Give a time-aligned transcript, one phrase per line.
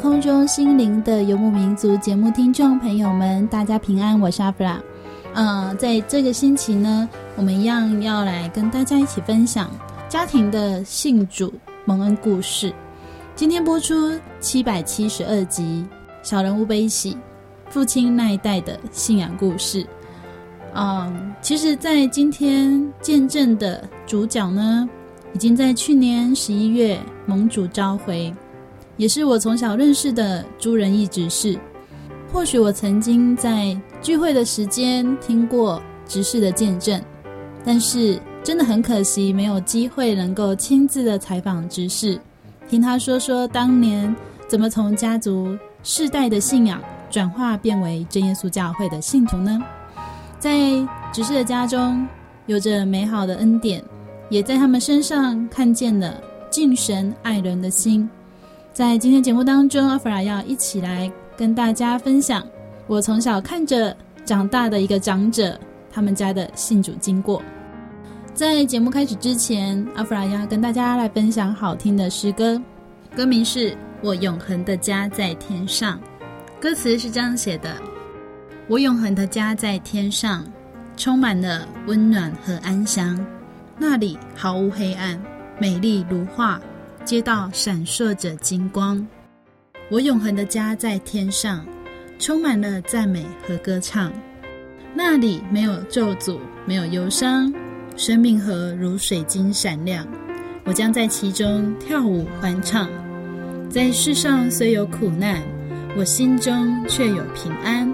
[0.00, 4.80] 空中心灵的游牧民族节目听众朋友们，大家平安，我是阿弗拉。
[5.34, 9.68] 嗯，在这个星期呢，我们一样要来跟大家一起分享
[10.08, 11.52] 家庭的信主
[11.84, 12.72] 蒙恩故事。
[13.34, 15.84] 今天播出七百七十二集
[16.28, 17.14] 《小人物悲喜》，
[17.68, 19.84] 父亲那一代的信仰故事。
[20.74, 24.88] 嗯，其实，在今天见证的主角呢，
[25.34, 26.96] 已经在去年十一月
[27.26, 28.32] 蒙主召回。
[28.98, 31.58] 也是我从小认识的朱仁义执事。
[32.30, 37.00] 或许我曾经在聚会的时间听过执事的见证，
[37.64, 42.20] 但是真的很可惜，没有机会能够亲自的采访执事，
[42.68, 44.14] 听他说说当年
[44.46, 49.58] 怎么从家族世代的信仰转化变为真耶稣教会的信徒呢？
[50.38, 50.58] 在
[51.12, 52.06] 执事的家中，
[52.46, 53.82] 有着美好的恩典，
[54.28, 56.20] 也在他们身上看见了
[56.50, 58.08] 敬神爱人的心。
[58.78, 62.46] 在今天节目当中，阿弗拉要一起来跟大家分享
[62.86, 65.58] 我从小看着长大的一个长者
[65.90, 67.42] 他们家的信主经过。
[68.34, 72.62] 在节目开始之前，阿弗拉要跟大家来分享好听的诗歌，
[73.16, 75.98] 歌名是《我永恒的家在天上》，
[76.62, 77.74] 歌词是这样写的：
[78.68, 80.46] 我永恒的家在天上，
[80.96, 83.18] 充满了温暖和安详，
[83.76, 85.20] 那里毫无黑暗，
[85.58, 86.60] 美丽如画。
[87.08, 89.02] 街道闪烁着金光，
[89.90, 91.64] 我永恒的家在天上，
[92.18, 94.12] 充满了赞美和歌唱。
[94.92, 96.36] 那里没有咒诅，
[96.66, 97.50] 没有忧伤，
[97.96, 100.06] 生命河如水晶闪亮。
[100.64, 102.86] 我将在其中跳舞欢唱。
[103.70, 105.42] 在世上虽有苦难，
[105.96, 107.90] 我心中却有平安。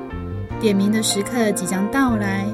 [0.58, 2.44] 点名的时刻即将到来，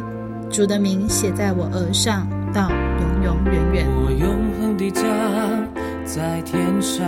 [0.51, 3.87] 主的名写在我额上，到永永远远。
[3.97, 5.80] 我永恒的家。
[6.13, 7.07] 在天上，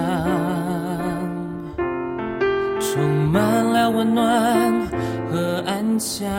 [2.79, 3.03] 充
[3.33, 4.87] 满了温暖
[5.29, 6.31] 和安详，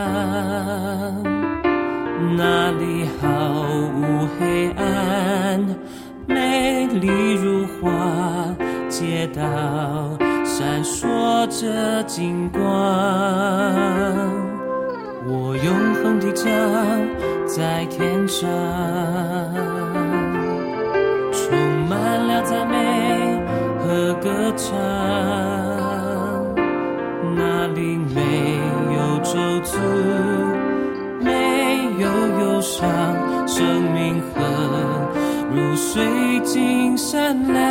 [2.37, 3.27] 那里毫
[3.99, 5.59] 无黑暗，
[6.25, 7.91] 美丽如画，
[8.87, 9.43] 街道
[10.45, 12.63] 闪烁着金光。
[15.27, 16.49] 我永恒的家
[17.45, 18.47] 在天上。
[27.35, 28.21] 那里没
[28.95, 29.33] 有咒
[29.63, 29.75] 诅，
[31.21, 31.29] 没
[31.99, 32.05] 有
[32.39, 32.87] 忧伤，
[33.47, 34.29] 生命河
[35.53, 36.03] 如水
[36.43, 37.61] 晶闪亮，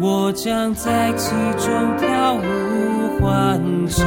[0.00, 2.40] 我将在其中跳舞
[3.20, 4.04] 欢唱。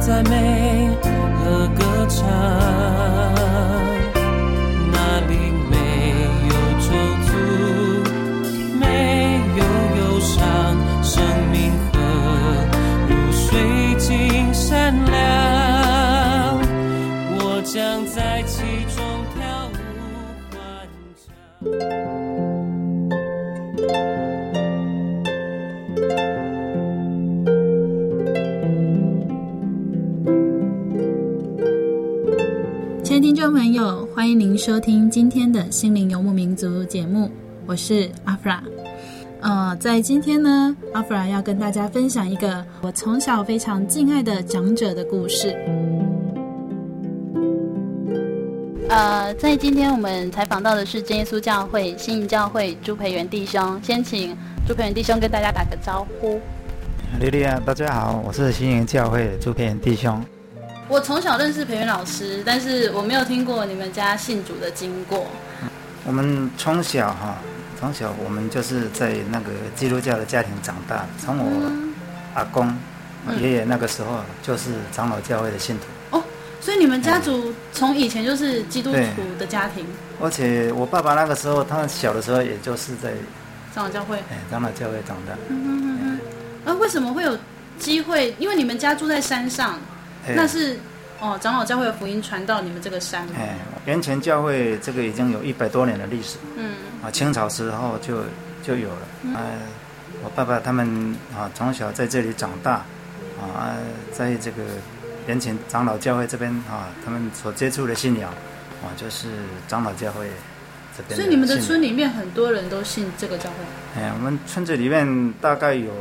[0.00, 0.77] 再美
[34.18, 37.30] 欢迎您收听今天的心灵游牧民族节目，
[37.66, 38.60] 我是阿弗拉。
[39.40, 45.56] 呃，在今天呢，阿弗拉要跟大家分享一个我从小非常敬爱的长者的故事。
[48.88, 54.36] 呃，在今天我们采访到的是真耶稣教会新营教会朱培元弟兄，先请
[54.66, 56.40] 朱培元弟兄跟大家打个招呼。
[57.20, 60.20] 莉莉亚，大家好，我是新营教会朱培元弟兄。
[60.88, 65.26] 我从小认识培元老师，但是我没有听过你们家信主的经过。
[66.06, 67.36] 我们从小哈，
[67.78, 71.70] 从小我们就是在那个基督教的家庭长大，从我
[72.34, 72.74] 阿公、
[73.26, 76.16] 嗯、爷爷那个时候就是长老教会的信徒。
[76.16, 76.24] 哦，
[76.58, 79.84] 所以你们家族从以前就是基督徒的家庭。
[80.18, 83.12] 而且我爸爸那个时候，他小的时候也就是在
[83.74, 85.34] 长老教会，哎，长老教会长大。
[85.48, 86.20] 嗯哼哼哼。
[86.64, 87.36] 那、啊、为什么会有
[87.78, 88.34] 机会？
[88.38, 89.78] 因为你们家住在山上。
[90.34, 90.78] 那是
[91.20, 93.26] 哦，长老教会的福音传到你们这个山。
[93.36, 96.36] 哎，源泉教会这个已经有一百多年的历史。
[96.56, 96.74] 嗯。
[97.02, 98.22] 啊，清朝时候就
[98.62, 99.08] 就有了。
[99.22, 99.40] 嗯、啊，
[100.22, 102.84] 我爸爸他们啊，从小在这里长大，
[103.40, 103.76] 啊，
[104.12, 104.62] 在这个
[105.26, 108.30] 源泉长老教会这边啊，他们所接触的信仰
[108.82, 109.28] 啊，就是
[109.68, 110.28] 长老教会
[110.96, 111.16] 这边。
[111.18, 114.00] 所以你们的村里面很多人都信这个教会。
[114.00, 115.92] 哎，我们村子里面大概有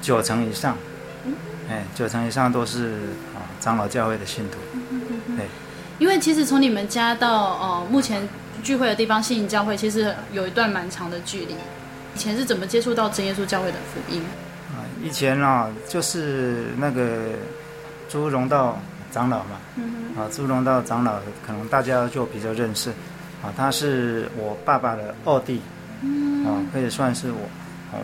[0.00, 0.76] 九成以上。
[1.24, 1.34] 嗯。
[1.68, 2.92] 哎，九成以上都是
[3.34, 3.35] 啊
[3.66, 4.58] 长老教会的信徒。
[5.36, 5.44] 对，
[5.98, 8.22] 因为其实从你们家到呃目前
[8.62, 11.54] 聚会的地方新营教会，其实有一段蛮长的距离。
[12.14, 14.22] 以前是怎么接触到真耶稣教会的福音？
[14.70, 17.30] 啊，以前啊就是那个
[18.08, 18.80] 朱荣道
[19.10, 19.58] 长老嘛。
[20.16, 22.90] 啊，朱荣道长老可能大家就比较认识。
[23.42, 25.60] 啊，他是我爸爸的二弟。
[26.46, 27.38] 啊，可以算是我，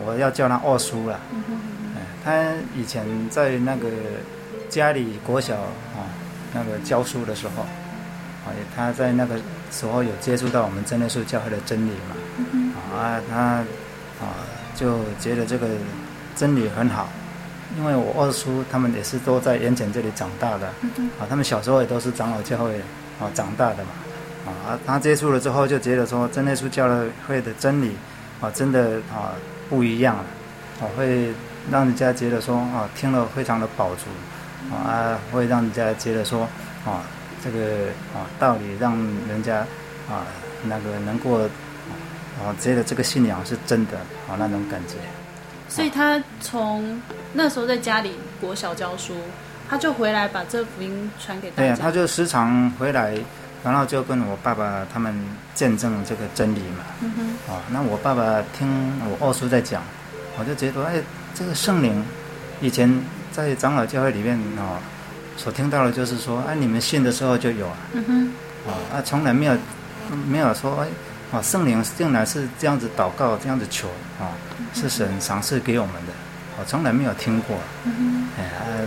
[0.05, 1.17] 我要叫他二叔了。
[2.21, 3.87] 他以前在那个
[4.73, 6.09] 家里国小啊，
[6.51, 9.35] 那个教书的时候，啊，他在那个
[9.71, 12.15] 时候有接触到我们真耶稣教会的真理嘛，
[12.91, 13.37] 啊，他
[14.19, 14.33] 啊
[14.75, 15.67] 就觉得这个
[16.35, 17.07] 真理很好，
[17.77, 20.65] 因为我二叔他们也是都在盐埕这里长大的，
[21.19, 22.79] 啊，他们小时候也都是长老教会
[23.19, 23.91] 啊长大的嘛，
[24.47, 26.89] 啊，他接触了之后就觉得说真耶稣教
[27.27, 27.95] 会的真理
[28.41, 29.37] 啊真的啊
[29.69, 30.23] 不一样了，
[30.81, 31.31] 啊会。
[31.71, 34.01] 让人家觉得说啊，听了非常的饱足，
[34.71, 36.47] 啊，会让人家觉得说
[36.85, 37.03] 啊，
[37.43, 38.95] 这个啊道理让
[39.27, 39.57] 人家
[40.09, 40.25] 啊
[40.63, 44.95] 那个能够啊觉得这个信仰是真的啊那种感觉。
[45.67, 47.01] 所以他从
[47.33, 49.15] 那时候在家里国小教书，
[49.69, 51.63] 他就回来把这福音传给大家。
[51.63, 53.17] 对啊，他就时常回来，
[53.63, 55.13] 然后就跟我爸爸他们
[55.55, 56.83] 见证这个真理嘛。
[57.01, 57.53] 嗯哼。
[57.53, 58.67] 啊，那我爸爸听
[59.09, 59.81] 我二叔在讲，
[60.37, 61.01] 我就觉得哎。
[61.35, 62.05] 这个圣灵，
[62.61, 62.87] 以前
[63.33, 64.77] 在长老教会里面哦，
[65.35, 68.31] 所听到的就是说，哎，你们信的时候就有啊，嗯哼，
[68.69, 69.57] 啊，从来没有
[70.29, 70.87] 没有说，哎，
[71.35, 73.87] 啊，圣灵竟然是这样子祷告，这样子求
[74.19, 74.37] 啊，
[74.75, 76.13] 是神赏赐给我们的，
[76.59, 78.85] 我从来没有听过，嗯哼，哎，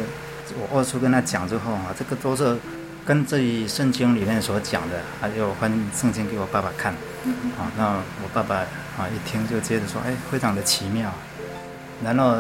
[0.55, 2.57] 我二叔跟他讲之后啊，这个都是
[3.05, 6.93] 跟这一圣经里面所讲的，还有翻圣经给我爸爸看，
[7.59, 8.59] 啊，那我爸爸
[8.97, 11.11] 啊一听就接着说，哎，非常的奇妙。
[12.05, 12.37] 然后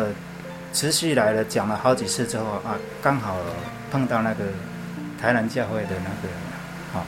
[0.76, 3.38] 持续来了，讲了好几次之后啊，刚好
[3.90, 4.44] 碰到那个
[5.18, 6.28] 台南教会的那个
[6.98, 7.02] 啊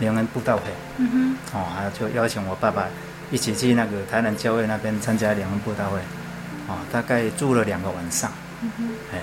[0.00, 0.64] 灵恩布道会，
[0.98, 2.84] 嗯哼，哦啊就邀请我爸爸
[3.30, 5.98] 一起去那个台南教会那边参加灵恩布道会，
[6.68, 8.30] 啊大概住了两个晚上，
[8.60, 9.18] 嗯哼，哎，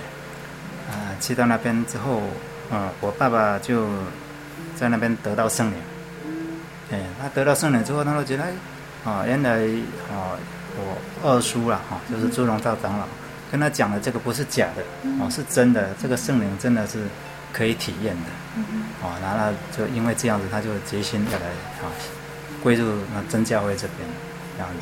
[0.90, 2.20] 啊去到那边之后，
[2.72, 3.86] 啊我爸爸就
[4.74, 5.78] 在那边得到圣灵，
[6.90, 8.42] 哎他得到圣灵之后，他就觉得
[9.04, 9.60] 啊原来
[10.12, 10.34] 啊。
[10.76, 13.06] 我二叔了哈，就是朱龙道长老，
[13.54, 14.82] 跟他讲的这个不是假的
[15.20, 17.04] 哦，是真的，这个圣灵真的是
[17.52, 18.22] 可以体验的，
[19.00, 21.46] 哦，然后就因为这样子，他就决心要来
[21.80, 21.86] 啊，
[22.64, 22.84] 归入
[23.14, 24.00] 那真教会这边
[24.56, 24.80] 这样子。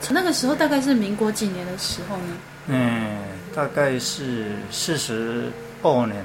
[0.00, 2.32] 从那个时候大概是民国几年的时候呢？
[2.68, 3.18] 嗯，
[3.54, 5.52] 大概是四十
[5.82, 6.24] 二年，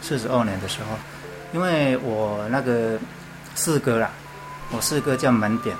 [0.00, 0.96] 四十二年的时候，
[1.52, 2.96] 因为我那个
[3.56, 4.08] 四哥啦，
[4.70, 5.76] 我四哥叫门典。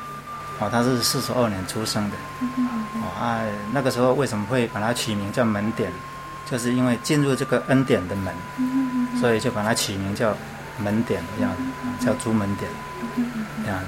[0.60, 2.16] 哦，他是四十二年出生的，
[3.02, 3.42] 哦啊，
[3.72, 5.90] 那个时候为什么会把它取名叫门点？
[6.50, 8.32] 就是因为进入这个恩典的门，
[9.20, 10.36] 所以就把它取名叫
[10.78, 11.50] 门点这样
[11.98, 12.70] 子，叫朱门典
[13.64, 13.86] 这样子。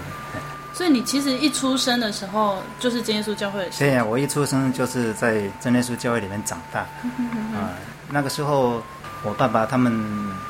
[0.73, 3.71] 所以你其实一出生的时候就是真耶稣教会的。
[3.79, 7.77] 对呀，我一出生就是在真耶稣教会里面长大，啊，
[8.11, 8.83] 那个时候
[9.23, 9.93] 我爸爸他们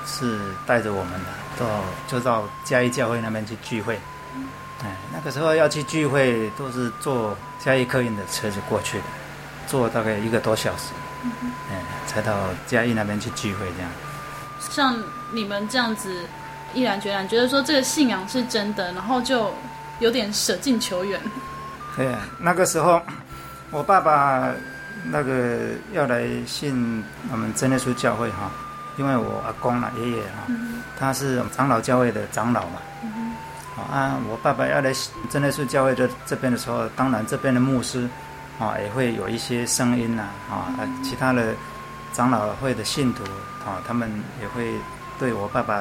[0.06, 1.66] 是带着我们的到
[2.08, 4.00] 就到嘉义教会那边去聚会。
[4.84, 9.04] 哎，那个时候要去聚会，都是坐嘉义客运的车子过去的，
[9.66, 10.92] 坐大概一个多小时，
[11.70, 12.34] 哎，才到
[12.66, 13.90] 嘉义那边去聚会这样。
[14.60, 14.94] 像
[15.32, 16.22] 你们这样子
[16.74, 19.52] 毅然决然觉得说这个信仰是真的，然后就
[20.00, 21.18] 有点舍近求远。
[21.96, 23.00] 对，那个时候
[23.72, 24.52] 我爸爸
[25.04, 28.50] 那个要来信我们真耶稣教会哈，
[28.98, 30.52] 因为我阿公啦、爷爷哈，
[30.98, 32.82] 他是长老教会的长老嘛。
[33.76, 34.90] 啊，我爸爸要来
[35.28, 38.08] 真耶稣教会的这边的时候，当然这边的牧师
[38.58, 40.72] 啊也会有一些声音呐啊，
[41.04, 41.54] 其他的
[42.12, 43.22] 长老会的信徒
[43.66, 44.72] 啊，他们也会
[45.18, 45.74] 对我爸爸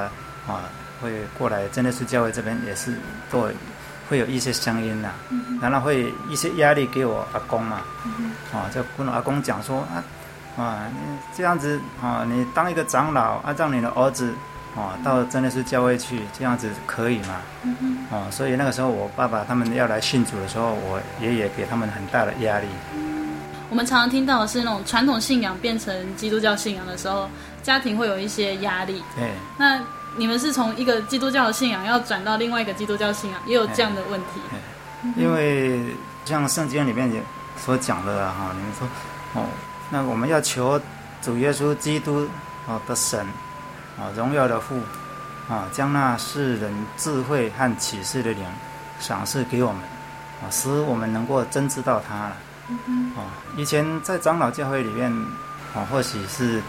[0.46, 0.68] 啊
[1.00, 2.94] 会过来真耶稣教会这边也是
[3.30, 3.48] 都
[4.10, 5.08] 会有一些声音呐，
[5.60, 7.80] 然后会一些压力给我阿公嘛，
[8.52, 10.04] 啊就跟我阿公讲说啊
[10.58, 10.98] 啊你
[11.34, 14.34] 这样子啊，你当一个长老啊，让你的儿子。
[14.76, 17.40] 哦，到真的是教会去，这样子可以吗？
[17.62, 22.66] 嗯哦，所以那个时候我爸爸他们要来信主的时候，我爷爷给他们很大的压力。
[23.70, 27.26] 我们常常听到的是那种传统信仰变成基督教信仰的时候，
[27.62, 29.02] 家庭会有一些压力。
[29.16, 29.30] 对。
[29.56, 29.80] 那
[30.14, 34.40] 你们是从一个基督教的信仰要转到另外一个基督教信仰，也有这样的问题？
[34.50, 35.24] 对。
[35.24, 35.80] 因为
[36.26, 37.22] 像圣经里面也
[37.56, 38.86] 所讲的哈，你们说
[39.32, 39.46] 哦，
[39.88, 40.80] 那我们要求
[41.22, 42.28] 主耶稣基督
[42.66, 43.26] 哦的神。
[43.98, 44.78] 啊，荣耀的父，
[45.48, 48.44] 啊，将那世人智慧和启示的灵
[49.00, 49.80] 赏赐给我们，
[50.42, 52.36] 啊，使我们能够真知道他了。
[53.16, 53.24] 啊，
[53.56, 55.10] 以前在长老教会里面，
[55.74, 56.60] 啊，或许是，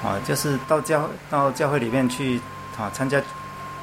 [0.00, 2.40] 啊，就是到教到教会里面去，
[2.78, 3.20] 啊，参加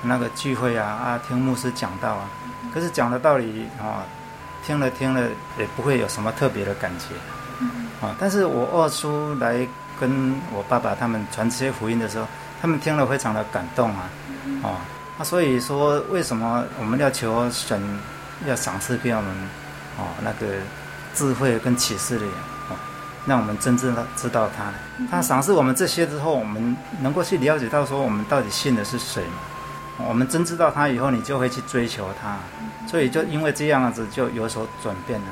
[0.01, 2.29] 那个聚会啊，啊，听牧师讲道啊，
[2.73, 4.05] 可是讲的道理，啊，
[4.65, 5.27] 听了听了
[5.59, 7.05] 也不会有什么特别的感觉。
[8.05, 9.67] 啊，但是我二叔来
[9.99, 12.25] 跟我爸爸他们传这些福音的时候。
[12.63, 14.09] 他们听了非常的感动啊，
[14.63, 14.77] 哦，
[15.19, 17.77] 那所以说为什么我们要求神
[18.47, 19.29] 要赏赐给我们，
[19.97, 20.47] 哦，那个
[21.13, 22.25] 智慧跟启示的，
[22.69, 22.75] 哦，
[23.25, 24.71] 让我们真正的知道他。
[25.11, 30.05] 他赏赐我们这些之后，我们能够去了解到说我们到底信的是谁嘛？
[30.07, 32.37] 我们真知道他以后，你就会去追求他。
[32.87, 35.27] 所以就因为这样子就有所转变了。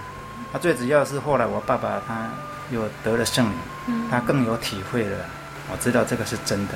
[0.52, 2.28] 他最主要是后来我爸爸他
[2.72, 5.18] 又得了圣灵，他更有体会了，
[5.72, 6.74] 我知道这个是真的。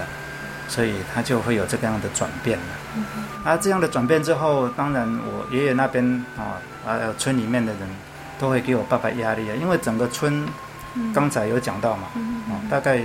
[0.68, 2.66] 所以他就会有这个样的转变了。
[3.44, 6.04] 啊，这样的转变之后，当然我爷爷那边
[6.38, 7.82] 啊，啊村里面的人
[8.40, 10.48] 都会给我爸爸压力啊，因为整个村
[11.14, 12.08] 刚才有讲到嘛，
[12.50, 13.02] 啊，大概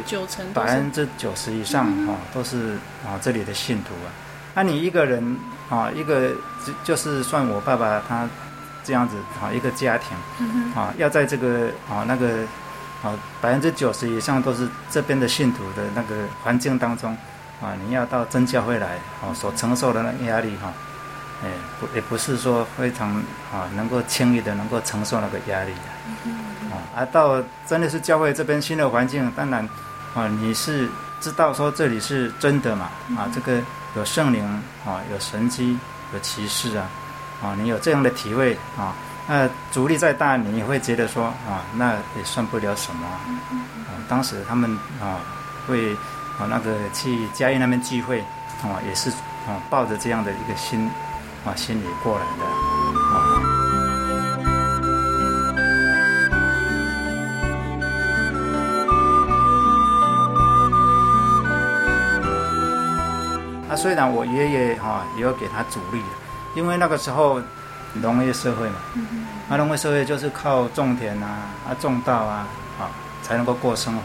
[0.55, 4.09] 百分之九十以上啊都是啊这里的信徒啊。
[4.55, 5.37] 那你一个人
[5.69, 6.31] 啊，一个
[6.65, 8.27] 就就是算我爸爸他
[8.83, 10.17] 这样子啊，一个家庭
[10.75, 12.45] 啊，要在这个啊那个
[13.03, 13.13] 啊
[13.43, 17.15] 百分之九十以上都是这边的信徒的那个环境当中。
[17.61, 20.73] 啊，你要到真教会来，哦，所承受的那个压力哈，
[21.45, 21.49] 哎，
[21.79, 23.11] 不也不是说非常
[23.53, 26.31] 啊能够轻易的能够承受那个压力的，
[26.75, 29.69] 啊，而到真的是教会这边新的环境，当然，
[30.15, 30.89] 啊，你是
[31.21, 33.61] 知道说这里是真的嘛，啊，这个
[33.95, 34.43] 有圣灵
[34.87, 35.79] 啊，有神机，
[36.15, 36.89] 有骑士啊，
[37.43, 38.95] 啊，你有这样的体会啊，
[39.29, 45.21] 那阻力再大，你也会觉得说啊，那也算不了什么，啊，当时他们啊
[45.67, 45.95] 会。
[46.41, 48.21] 啊，那个去嘉义那边聚会，
[48.63, 49.11] 啊，也是
[49.47, 50.91] 啊，抱着这样的一个心，
[51.45, 52.45] 啊，心里过来的，
[53.15, 53.45] 啊。
[63.69, 66.03] 啊，虽然我爷爷哈也有给他阻力，
[66.55, 67.39] 因为那个时候
[67.93, 68.77] 农业社会嘛，
[69.51, 72.47] 啊，农业社会就是靠种田啊，啊，种稻啊，
[72.81, 72.89] 啊，
[73.23, 74.03] 才能够过生活。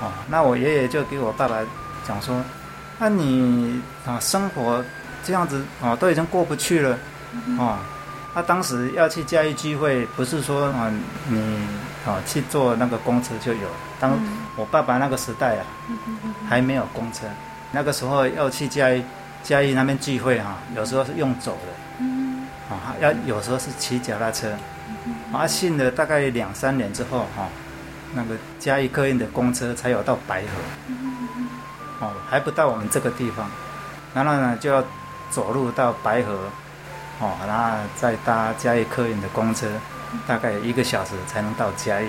[0.00, 1.58] 哦，那我爷爷就给我爸爸
[2.08, 2.42] 讲说，
[2.98, 4.82] 那、啊、你啊生活
[5.22, 6.98] 这样子啊都已经过不去了，
[7.58, 7.76] 哦，
[8.32, 10.90] 他、啊、当时要去嘉义聚会，不是说啊
[11.28, 11.68] 你
[12.06, 13.68] 啊去坐那个公车就有，
[14.00, 14.18] 当
[14.56, 15.66] 我爸爸那个时代啊
[16.48, 17.26] 还没有公车，
[17.70, 19.04] 那个时候要去嘉义
[19.42, 21.58] 嘉义那边聚会哈、啊，有时候是用走
[21.98, 24.50] 的，啊要有时候是骑脚踏车，
[25.30, 27.46] 啊信了大概两三年之后哈。
[28.10, 33.48] 啊那个嘉义客运的公车才有到白河，哦，还不到我们这个地方，
[34.12, 34.82] 然后呢就要
[35.30, 36.32] 走路到白河，
[37.20, 39.68] 哦，然后再搭嘉义客运的公车，
[40.26, 42.08] 大概一个小时才能到嘉义，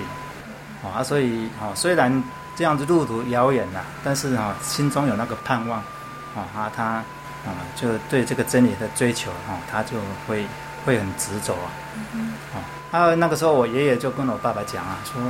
[0.82, 2.22] 啊，所以哦，虽然
[2.56, 5.78] 这样子路途遥远呐，但是啊，心中有那个盼望，
[6.34, 7.04] 啊，他啊
[7.76, 10.44] 就对这个真理的追求啊，他就会
[10.84, 11.70] 会很执着啊，
[12.90, 15.22] 啊，啊，那个时候我爷爷就跟我爸爸讲啊，说。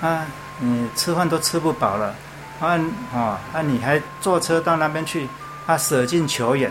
[0.00, 0.26] 啊，
[0.60, 2.14] 你吃饭都吃不饱了，
[2.60, 2.78] 啊
[3.12, 3.62] 啊啊！
[3.62, 5.28] 你还坐车到那边去，
[5.66, 6.70] 啊，舍近求远，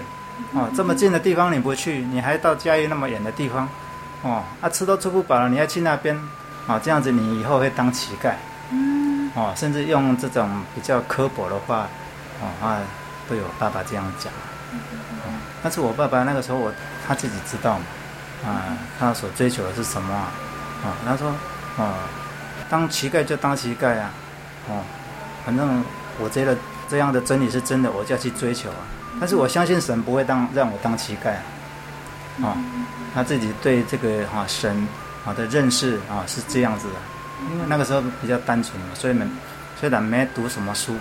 [0.53, 3.67] 啊，这么近的地方你不去，你还到嘉义那么远的地方，
[4.21, 6.17] 哦，啊，吃都吃不饱了，你还去那边，
[6.67, 8.33] 啊，这样子你以后会当乞丐，
[8.71, 11.87] 嗯，哦，甚至用这种比较刻薄的话，
[12.41, 12.79] 哦啊，
[13.27, 14.31] 对我爸爸这样讲，
[14.71, 15.27] 哦，
[15.61, 16.71] 但是我爸爸那个时候我
[17.05, 17.85] 他自己知道嘛，
[18.49, 20.31] 啊，他所追求的是什么啊？
[20.85, 21.27] 啊，他说，
[21.77, 21.95] 啊，
[22.69, 24.11] 当乞丐就当乞丐啊，
[24.69, 24.83] 哦，
[25.45, 25.83] 反正
[26.19, 26.55] 我觉得
[26.89, 28.77] 这样的真理是真的，我就要去追求啊。
[29.19, 31.31] 但是我相信神不会当让我当乞丐
[32.45, 32.57] 啊，啊，
[33.13, 34.87] 他自己对这个哈神
[35.25, 36.95] 啊的认识啊是这样子的，
[37.51, 39.25] 因为那个时候比较单纯嘛，所以没
[39.79, 40.95] 虽然没读什么书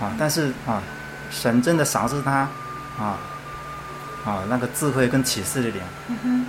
[0.00, 0.82] 啊，但是啊，
[1.30, 2.48] 神真的赏赐他
[2.98, 3.18] 啊
[4.24, 5.82] 啊那个智慧跟启示的灵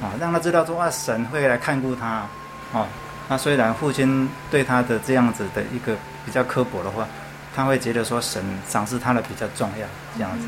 [0.01, 2.25] 啊，让他知道说啊神会来看顾他
[2.73, 2.87] 啊，
[3.29, 5.95] 那虽然父亲对他的这样子的一个
[6.25, 7.07] 比较刻薄的话，
[7.55, 10.47] 他会觉得说神赏识他的比较重要这样子。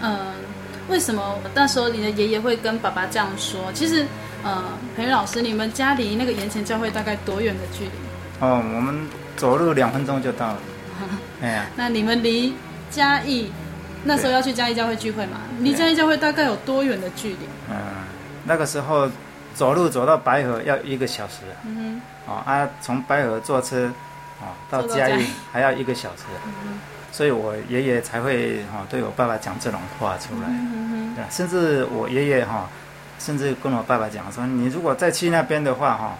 [0.00, 0.18] 嗯，
[0.88, 3.72] 为什么那时候你的爷爷会跟爸爸这样说？
[3.72, 4.04] 其实，
[4.42, 4.64] 呃，
[4.96, 7.90] 培元老师，你们家离那个盐前教会大概多远的距离？
[8.40, 10.58] 哦，我们走路两分钟就到了。
[11.40, 12.52] 哎呀，那你们离
[12.90, 13.50] 嘉义
[14.02, 15.38] 那时候要去嘉义教会聚会嘛？
[15.60, 17.46] 离嘉义教会大概有多远的距离？
[17.70, 17.76] 嗯，
[18.44, 19.08] 那个时候
[19.54, 21.40] 走路走到白河要一个小时。
[22.26, 23.90] 哦啊，从白河坐车，
[24.40, 26.24] 哦到嘉义还要一个小时。
[26.44, 26.78] 嗯
[27.14, 30.48] 所以我爷爷才会哈对我爸爸讲这种话出来，
[31.14, 32.66] 对，甚至我爷爷哈，
[33.18, 36.14] 甚至跟我爸爸讲说，你如果再去那边的话哈，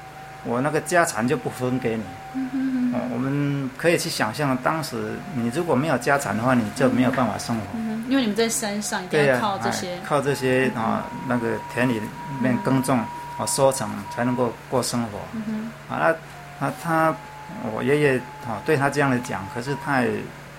[0.44, 2.02] 我那个家产就不分给你。
[2.92, 7.64] 哦，我们可以去想象，当时你如果没有家产的话，你就没有办法生活。
[8.06, 12.02] 因为你们在山上，一定要靠这些，靠这些啊，那个田里
[12.42, 13.00] 面耕种
[13.38, 15.94] 啊，收成才能够过生活。
[15.94, 16.14] 啊，
[16.60, 17.14] 那他
[17.72, 20.10] 我爷爷啊对他这样的讲，可是他也。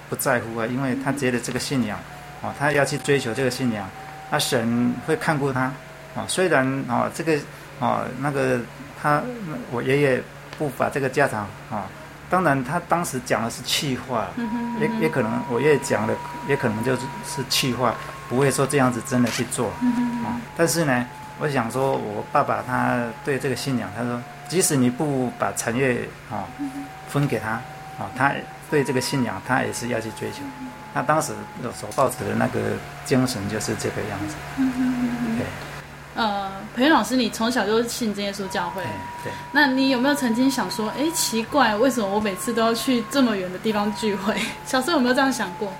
[0.09, 1.97] 不在乎啊，因为他觉得这个信仰，
[2.41, 3.89] 哦，他要去追求这个信仰，
[4.29, 5.61] 那神会看顾他，
[6.13, 7.35] 啊，虽然啊这个
[7.79, 8.59] 啊那个
[9.01, 9.23] 他
[9.71, 10.21] 我爷爷
[10.55, 11.39] 不把这个家产
[11.71, 11.87] 啊，
[12.29, 14.27] 当然他当时讲的是气话，
[14.79, 16.13] 也也可能我爷爷讲的
[16.47, 17.95] 也可能就是是气话，
[18.29, 19.69] 不会说这样子真的去做，
[20.23, 21.07] 啊，但是呢，
[21.39, 26.43] 我想说我爸爸他对这个信仰，他说即使你不把产业啊
[27.07, 28.33] 分给他，啊，他。
[28.71, 30.37] 对这个信仰，他也是要去追求。
[30.95, 31.31] 他当时
[31.75, 32.59] 所抱持的那个
[33.05, 34.35] 精神就是这个样子。
[35.37, 35.45] 对。
[36.15, 38.81] 呃，培元老师，你从小就信真耶稣教会。
[39.23, 39.31] 对。
[39.51, 44.35] 那你有没有曾经想说，哎，奇怪，为什么我每次都要去这么远的地方聚会？
[44.65, 45.71] 小时候有没有这样想过？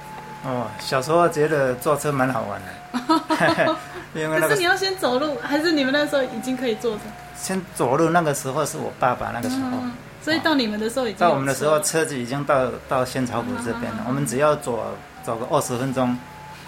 [0.43, 3.75] 哦，小时候觉得坐车蛮好玩的。
[4.13, 4.49] 因为那个。
[4.49, 7.01] 可是你要先走路，还是你们那时候已经可以坐车？
[7.35, 9.67] 先走路，那个时候是我爸爸那个时候。
[9.81, 9.91] 嗯
[10.23, 14.05] 所以到你们的时候已经到我们的时候，车子已经到到仙草谷这边了。
[14.07, 14.81] 我们只要走
[15.21, 16.17] 走个二十分钟，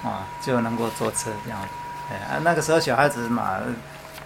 [0.03, 1.67] 啊，就能够坐车这样子。
[2.11, 3.59] 哎，那个时候小孩子嘛，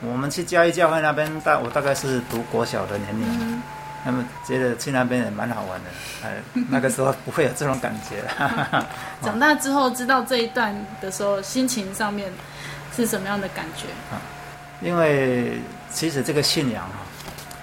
[0.01, 3.61] 我们去嘉义教会那边大，我大概是读国小的年龄，
[4.03, 5.89] 那么觉得去那边也蛮好玩的。
[6.23, 6.33] 哎，
[6.67, 8.23] 那个时候不会有这种感觉。
[9.21, 12.33] 长大之后知道这一段的时候，心情上面
[12.95, 13.87] 是什么样的感觉？
[14.13, 14.21] 啊，
[14.81, 17.01] 因为其实这个信仰啊，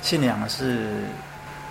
[0.03, 0.91] 信仰是。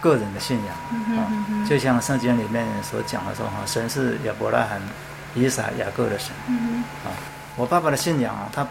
[0.01, 1.25] 个人的信仰啊，
[1.67, 4.79] 就像圣经里面所讲的说哈，神是亚伯拉罕、
[5.33, 6.29] 以撒、雅各的神
[7.03, 7.09] 啊。
[7.55, 8.67] 我爸爸的信仰啊，他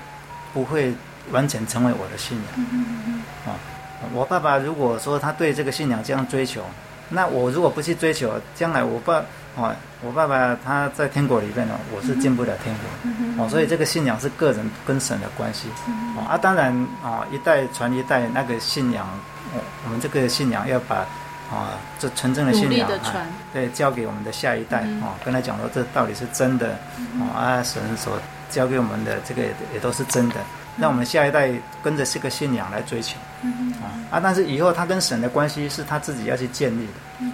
[0.52, 0.94] 不会
[1.32, 2.46] 完全成为我的信仰
[3.46, 3.58] 啊。
[4.12, 6.62] 我爸爸如果说他对这个信仰这样追求，
[7.14, 9.14] 那我如果不去追求，将来我爸
[9.56, 12.74] 啊，我爸爸他在天国里面呢，我是进不了天
[13.36, 13.48] 国哦。
[13.48, 15.68] 所以这个信仰是个人跟神的关系
[16.16, 16.36] 哦啊。
[16.36, 19.06] 当然哦，一代传一代，那个信仰，
[19.84, 21.06] 我们这个信仰要把。
[21.52, 22.98] 啊，这纯正的信仰啊，
[23.52, 26.70] 对，交给我们的下一代啊，跟他讲说这到底是真的
[27.20, 30.36] 哦啊，神所教给我们的这个也也都是真的，
[30.78, 31.50] 让我们下一代
[31.82, 33.16] 跟着这个信仰来追求
[33.82, 34.20] 啊啊！
[34.22, 37.26] 但是以后他跟神的关系是他自己要去建立的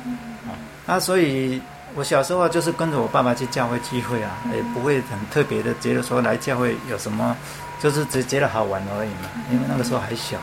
[0.48, 1.60] 啊，那所以
[1.94, 7.36] 我小时候就是跟着我爸爸去教会聚会啊，也不会很特别的觉得说来教会有什么，
[7.80, 10.38] 就是只觉得好玩而已嘛，因为那个时候还小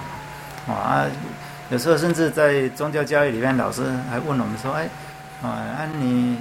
[0.68, 1.06] 嘛啊。
[1.70, 4.88] 有时候甚至在宗教教育里面，老师还问我们说：“哎，
[5.44, 6.38] 啊，你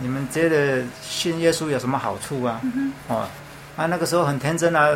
[0.00, 2.60] 你们觉得信耶稣有什么好处啊？”
[3.08, 3.26] 哦，
[3.74, 4.86] 啊，那个时候很天真啊，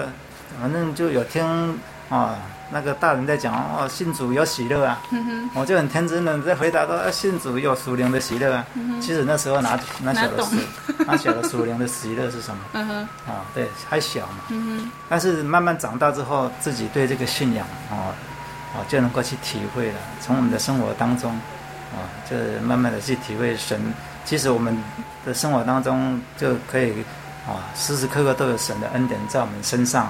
[0.58, 2.38] 反正就有听啊，
[2.70, 4.98] 那个大人在讲哦，信主有喜乐啊，
[5.54, 8.66] 我就很天真的在回答说：“啊，信主有属灵的喜乐啊。”
[9.00, 10.56] 其实那时候哪哪晓得是
[11.04, 12.62] 哪晓得属灵的喜乐是什么？
[13.26, 14.90] 啊，对，还小嘛。
[15.08, 18.14] 但是慢慢长大之后，自己对这个信仰啊。
[18.72, 19.98] 哦，就能够去体会了。
[20.20, 21.32] 从我们的生活当中，
[21.90, 23.80] 啊，就慢慢的去体会神。
[24.24, 24.80] 其实我们
[25.26, 26.92] 的生活当中就可以，
[27.50, 30.06] 啊，时时刻刻都有神的恩典在我们身上。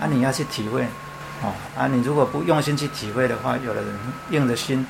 [0.00, 0.82] 啊，你要去体会，
[1.42, 3.98] 啊，啊，你如果不用心去体会的话，有的人
[4.30, 4.84] 硬着心，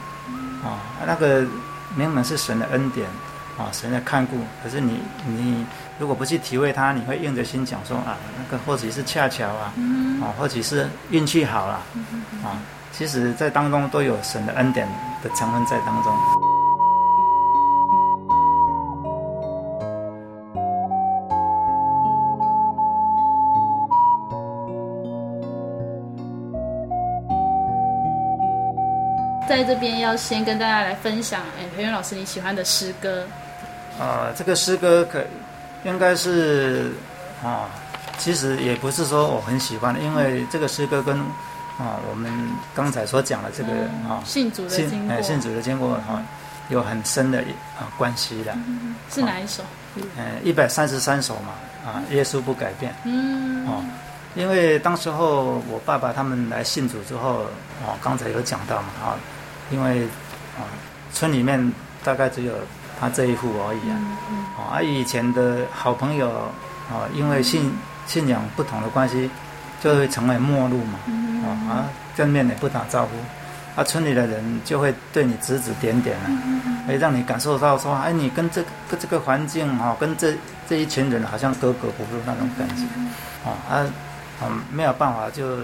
[0.65, 1.47] 啊，那个
[1.95, 3.07] 明明是神的恩典，
[3.59, 4.39] 啊，神在看顾。
[4.63, 5.67] 可是你你
[5.99, 9.73] 如果不去体会它，你会硬着心讲说啊，那个或许是恰巧啊，
[10.23, 11.75] 啊，或许是运气好了，
[12.43, 12.57] 啊，
[12.93, 14.89] 其实在当中都有神的恩典
[15.23, 16.13] 的成分在当中。
[29.49, 33.25] 在这边要先跟大家来分享，哎，培元老师你喜欢的诗歌。
[33.99, 35.25] 啊、呃，这个诗歌可
[35.85, 36.93] 应该是
[37.43, 37.71] 啊，
[38.19, 41.19] 其实也不是说我很喜欢，因为这个诗歌跟
[41.79, 42.31] 啊我们
[42.75, 46.23] 刚才所讲的这个、嗯、啊信主的经过，哎，信主的经过哈，
[46.69, 47.39] 有很深的
[47.79, 48.95] 啊关系的、嗯。
[49.11, 49.63] 是哪一首？
[50.19, 51.55] 呃，一百三十三首嘛，
[51.87, 52.95] 啊，耶稣不改变。
[53.05, 53.67] 嗯。
[53.67, 53.83] 哦，
[54.35, 57.47] 因为当时候我爸爸他们来信主之后，
[57.83, 59.17] 哦，刚才有讲到嘛，啊。
[59.71, 60.05] 因为
[60.57, 60.65] 啊，
[61.13, 61.73] 村里面
[62.05, 62.53] 大概只有
[62.99, 63.97] 他这一户而已啊。
[64.59, 66.29] 啊，以前的好朋友
[66.91, 67.73] 啊，因为信
[68.07, 69.31] 信仰不同的关系，
[69.81, 70.99] 就会成为陌路嘛。
[71.71, 71.85] 啊，
[72.17, 73.11] 见面也不打招呼，
[73.81, 76.27] 啊，村里的人就会对你指指点点啊，
[76.87, 80.35] 会让你感受到说，哎，你跟这个这个环境啊，跟这
[80.69, 82.83] 这一群人好像格格不入那种感觉。
[83.45, 83.87] 啊啊，
[84.41, 85.59] 啊，没有办法，就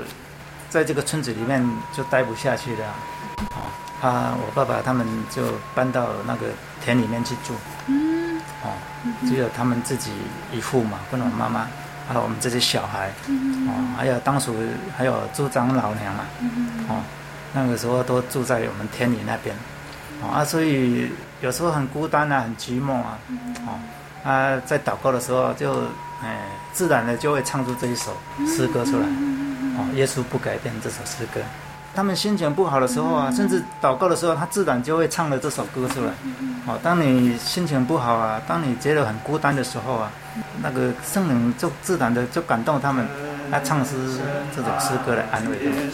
[0.71, 2.87] 在这个村子里面就待不下去了。
[2.87, 3.84] 啊。
[4.05, 5.43] 他我爸爸他们就
[5.75, 6.49] 搬到那个
[6.85, 7.55] 田里面去住，
[7.87, 8.69] 嗯，哦，
[9.27, 10.11] 只有他们自己
[10.53, 11.67] 一户嘛，跟我妈妈，
[12.07, 14.51] 还有我们这些小孩，哦，还有当时
[14.95, 16.27] 还有族长老娘啊，
[16.91, 17.01] 哦，
[17.55, 19.57] 那个时候都住在我们田里那边，
[20.23, 23.19] 啊，所以有时候很孤单啊，很寂寞啊，
[23.67, 23.81] 哦，
[24.23, 25.73] 啊，在祷告的时候就，
[26.23, 26.43] 哎，
[26.75, 28.15] 自然的就会唱出这一首
[28.47, 29.07] 诗歌出来，
[29.79, 31.41] 哦，耶稣不改变这首诗歌。
[31.95, 36.13] 他们心情不好的时候啊，甚至祷告的时候，他自然就会唱了这首歌出来。
[36.67, 40.11] 哦，当你心情不好啊，当你觉得很孤单的时候啊，
[40.63, 43.07] 那个圣灵就自然的就感动他们，
[43.51, 43.95] 来唱诗
[44.57, 45.91] 这种诗歌来安慰他们。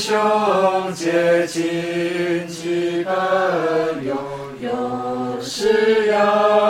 [0.00, 4.16] 穷竭尽气本拥
[4.62, 6.69] 有事要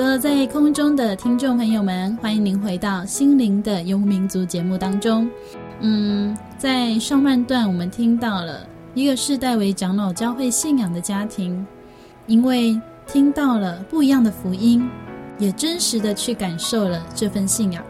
[0.00, 5.30] 所有在空中的听众朋友们，欢迎您回到《心灵的游牧民族》节目当中。
[5.80, 11.66] 嗯，在上半段我们听到了一个世代为长老教会信仰的家庭，
[12.26, 14.88] 因为听到了不一样的福音，
[15.38, 17.84] 也真实的去感受了这份信仰，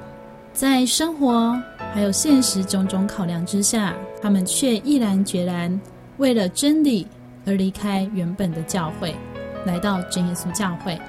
[0.52, 1.56] 在生活
[1.94, 5.80] 还有现实种种考量之下，他们却毅然决然
[6.16, 7.06] 为了真理
[7.46, 9.14] 而离开原本的教会，
[9.64, 11.00] 来到真耶稣教会。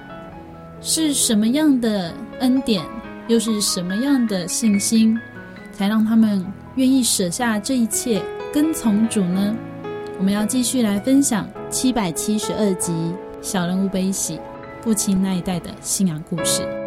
[0.81, 2.83] 是什么样的恩典，
[3.27, 5.15] 又是什么样的信心，
[5.71, 6.43] 才让他们
[6.75, 9.55] 愿意舍下这一切，跟从主呢？
[10.17, 12.91] 我们要继续来分享七百七十二集
[13.43, 14.37] 《小人物悲喜》
[14.81, 16.80] 父亲那一代的信仰故事。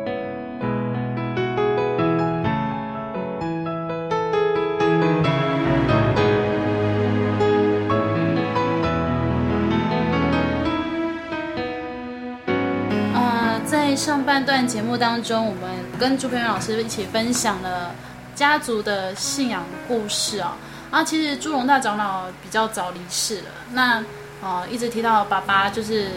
[14.35, 17.95] 半段节目当中，我们跟朱培元老师一起分享了
[18.35, 20.57] 家族的信仰故事啊。
[20.91, 23.45] 啊，其实朱荣大长老比较早离世了。
[23.71, 24.05] 那
[24.43, 26.09] 啊，一直提到爸爸就是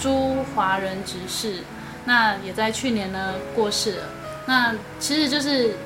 [0.00, 1.58] 朱华人执事，
[2.06, 4.04] 那也在去年呢过世了。
[4.46, 5.76] 那其实就是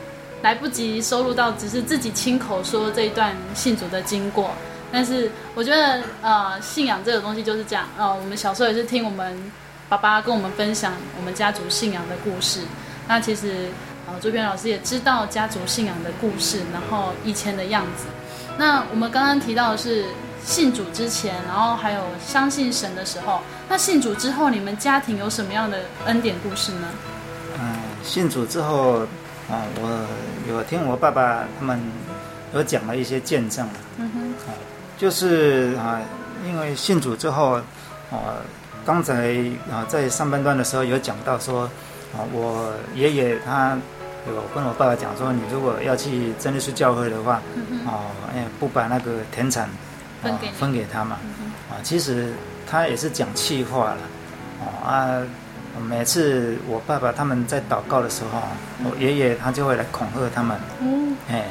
[0.43, 4.53] 来不及收录到，只是自己亲口说这一段信主的经过。
[4.93, 7.89] 但是我觉得，呃，信仰这个东西就是这样。
[7.99, 9.51] 呃，我们小时候也是听我们。
[9.91, 12.61] 爸爸跟我们分享我们家族信仰的故事。
[13.09, 13.69] 那其实，
[14.07, 18.05] 呃，朱编老师也知道家族信仰的故事，然后以前的样子。
[18.57, 20.05] 那我们刚刚提到的是
[20.45, 23.41] 信主之前，然后还有相信神的时候。
[23.69, 26.87] 那信主之后，你们家庭有什么样的恩典故事呢？
[27.59, 27.75] 嗯，
[28.05, 29.01] 信主之后
[29.51, 30.07] 啊，我
[30.49, 31.81] 有听我爸爸他们
[32.55, 33.69] 有讲了一些见证。
[33.97, 34.35] 嗯哼。
[34.97, 36.01] 就是啊，
[36.47, 37.55] 因为信主之后
[38.13, 38.39] 啊。
[38.85, 39.35] 刚才
[39.71, 41.63] 啊，在上半段的时候有讲到说，
[42.15, 43.77] 啊，我爷爷他
[44.27, 47.41] 有跟我爸爸讲说，你如果要去真耶稣教会的话，
[47.87, 49.69] 哦，哎，不把那个田产
[50.23, 51.17] 分给分给他嘛，
[51.71, 52.33] 啊，其实
[52.67, 53.99] 他也是讲气话了，
[54.61, 55.23] 哦啊，
[55.89, 58.43] 每次我爸爸他们在祷告的时候，
[58.85, 60.59] 我爷爷他就会来恐吓他们，
[61.29, 61.45] 哎，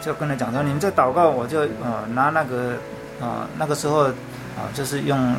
[0.00, 2.72] 就跟他讲说，你们在祷告，我就呃拿那个
[3.20, 4.04] 啊那个时候
[4.56, 5.34] 啊就是用。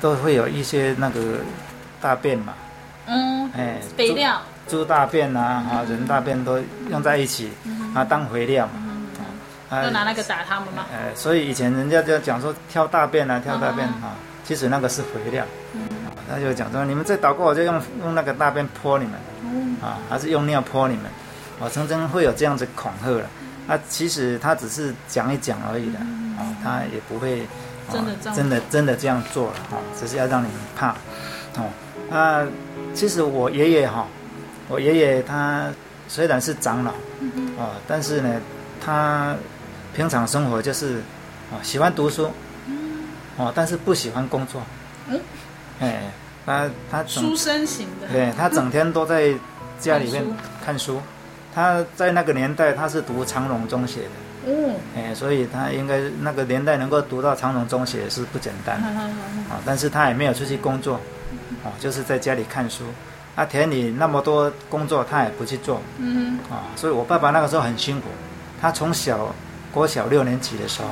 [0.00, 1.20] 都会有一些那个
[2.00, 2.54] 大便嘛，
[3.06, 6.58] 嗯，哎，肥料，猪大便啊，哈，人大便都
[6.88, 7.50] 用在一起，
[7.94, 8.72] 啊，当肥料嘛，
[9.68, 15.44] 啊，就拿那个打他们嘛，哎，所以以前人家就讲说挑大便啊，挑大便哈，其实那个是肥料，
[16.28, 19.14] 他就讲说你们在祷告，我就用用那个大便泼你们，
[19.82, 21.04] 啊，还是用尿泼你们，
[21.58, 23.26] 我曾经会有这样子恐吓了，
[23.66, 27.46] 那其实他只是讲一讲而已的，啊，他也不会。
[27.92, 30.94] 真的，真的，真的这样做了哈，只是要让你们怕，
[31.56, 31.68] 哦，
[32.10, 32.46] 啊，
[32.94, 34.06] 其实我爷爷哈，
[34.68, 35.68] 我爷爷他
[36.08, 36.92] 虽然是长老，
[37.58, 38.40] 哦，但是呢，
[38.84, 39.34] 他
[39.94, 41.02] 平常生活就是，
[41.50, 42.30] 哦，喜欢读书，
[43.36, 44.62] 哦，但是不喜欢工作，
[45.80, 46.02] 哎，
[46.46, 49.32] 他他书生型的，对他整天都在
[49.78, 50.24] 家里面
[50.64, 50.94] 看书。
[50.94, 51.00] 看书。
[51.52, 54.08] 他在那个年代他是读长隆中学的。
[54.46, 59.60] 哦，哎，所以他应该那个年代能够读到长荣中学是不简单啊。
[59.66, 60.94] 但是他也没有出去工作，
[61.62, 62.84] 啊，就是在家里看书。
[63.36, 65.80] 啊，田里那么多工作，他也不去做。
[65.98, 68.08] 嗯啊，所以我爸爸那个时候很辛苦。
[68.60, 69.32] 他从小
[69.72, 70.88] 国小六年级的时候，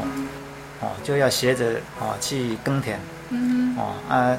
[0.80, 3.00] 哦，就要学着啊去耕田。
[3.30, 4.36] 嗯哦啊，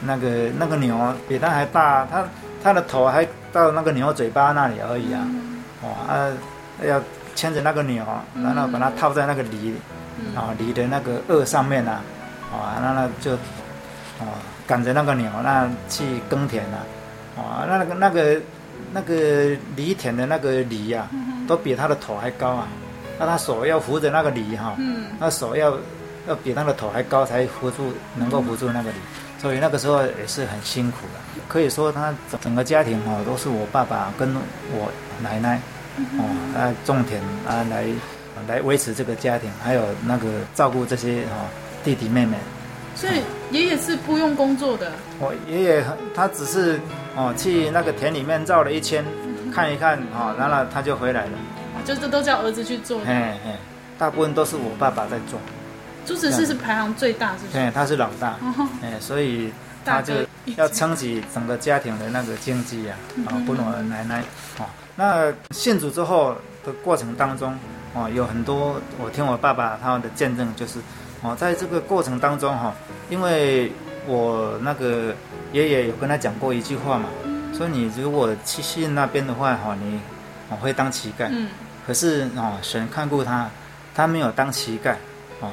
[0.00, 2.24] 那个那个牛比他还大，他
[2.62, 5.28] 他的头还到那个牛嘴巴那里而已啊。
[5.82, 6.32] 哦啊，
[6.84, 7.00] 要。
[7.36, 8.04] 牵着那个牛，
[8.42, 9.72] 然后把它套在那个犁，
[10.34, 12.00] 啊、嗯，犁的那个轭上面啊，
[12.50, 13.34] 啊，那那就，
[14.18, 16.80] 啊，赶着那个牛，那去耕田啊，
[17.36, 18.40] 啊，那个那个
[18.92, 22.66] 那个犁田的那个犁呀、啊，都比他的头还高啊，
[23.18, 24.74] 那他手要扶着那个犁哈，
[25.20, 25.76] 那手要
[26.26, 28.96] 要比他的头还高才扶住，能够扶住那个犁，
[29.38, 31.42] 所以那个时候也是很辛苦的。
[31.46, 34.34] 可以说他整整个家庭哈，都是我爸爸跟
[34.72, 34.90] 我
[35.22, 35.60] 奶奶。
[36.18, 36.24] 哦，
[36.56, 37.86] 啊，种田啊，来
[38.48, 41.48] 来维持这个家庭，还有那个照顾这些哦
[41.84, 42.36] 弟弟妹妹。
[42.94, 44.92] 所以爷爷是不用工作的。
[45.18, 46.80] 我爷爷他只是
[47.14, 49.04] 哦去那个田里面绕了一圈，
[49.52, 51.32] 看一看哦，然后他就回来了。
[51.84, 53.00] 就这都叫儿子去做。
[53.06, 53.58] 哎哎，
[53.98, 55.38] 大部分都是我爸爸在做。
[56.06, 57.52] 朱子是是排行最大，是不是？
[57.52, 58.36] 对，他是老大。
[58.82, 59.52] 哎，所以
[59.84, 60.14] 他就
[60.56, 64.22] 要撑起整个家庭的那个经济啊，啊，跟我奶奶
[64.58, 64.66] 啊。
[64.96, 67.56] 那信主之后的过程当中，
[67.94, 70.78] 哦，有很多我听我爸爸他们的见证，就是，
[71.22, 72.74] 哦，在这个过程当中哈，
[73.10, 73.70] 因为
[74.06, 75.14] 我那个
[75.52, 77.10] 爷爷有跟他讲过一句话嘛，
[77.52, 80.00] 说你如果去信那边的话哈，你
[80.48, 81.28] 我会当乞丐。
[81.30, 81.48] 嗯。
[81.86, 83.48] 可是哦，神看顾他，
[83.94, 84.94] 他没有当乞丐，
[85.40, 85.50] 哦，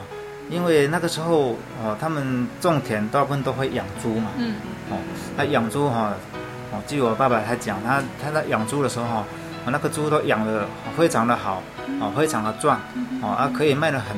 [0.50, 4.32] 因为那个时候哦，他们种田大部分都会养猪嘛。
[4.38, 4.56] 嗯。
[4.90, 4.98] 哦，
[5.36, 6.14] 那养猪哈。
[6.14, 6.43] 哦，
[6.88, 10.66] 据我爸爸他讲，他他在养猪的时候，哦，那个猪都养的
[10.98, 11.62] 非常的好，
[12.00, 12.80] 哦，非常的壮，
[13.22, 14.18] 哦，啊，可以卖的很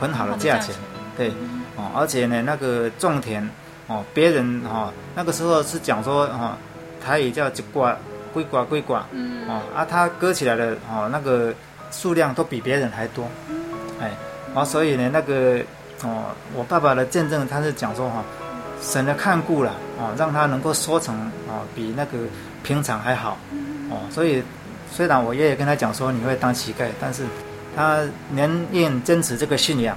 [0.00, 0.74] 很好的价钱，
[1.16, 1.30] 对，
[1.76, 3.48] 哦，而且呢，那个种田，
[3.86, 6.56] 哦，别人哦，那个时候是讲说，哦，
[7.04, 7.96] 他也叫一挂，
[8.32, 9.00] 归挂归挂，
[9.48, 11.52] 哦，啊，他割起来的，哦，那个
[11.90, 13.28] 数量都比别人还多，
[14.00, 14.10] 哎，
[14.54, 15.58] 哦，所以呢，那个，
[16.02, 18.24] 哦，我爸爸的见证，他是讲说，哈。
[18.80, 21.14] 神的看顾了啊，让他能够收成
[21.48, 22.18] 啊，比那个
[22.62, 23.36] 平常还好
[23.90, 24.00] 哦。
[24.10, 24.42] 所以
[24.90, 27.24] 虽然我爷爷跟他讲说你会当乞丐，但是
[27.74, 29.96] 他宁愿坚持这个信仰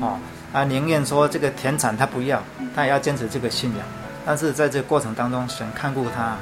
[0.00, 0.18] 哦，
[0.52, 2.42] 他宁愿说这个田产他不要，
[2.76, 3.86] 他也要坚持这个信仰。
[4.24, 6.36] 但是在这个过程当中，神看顾他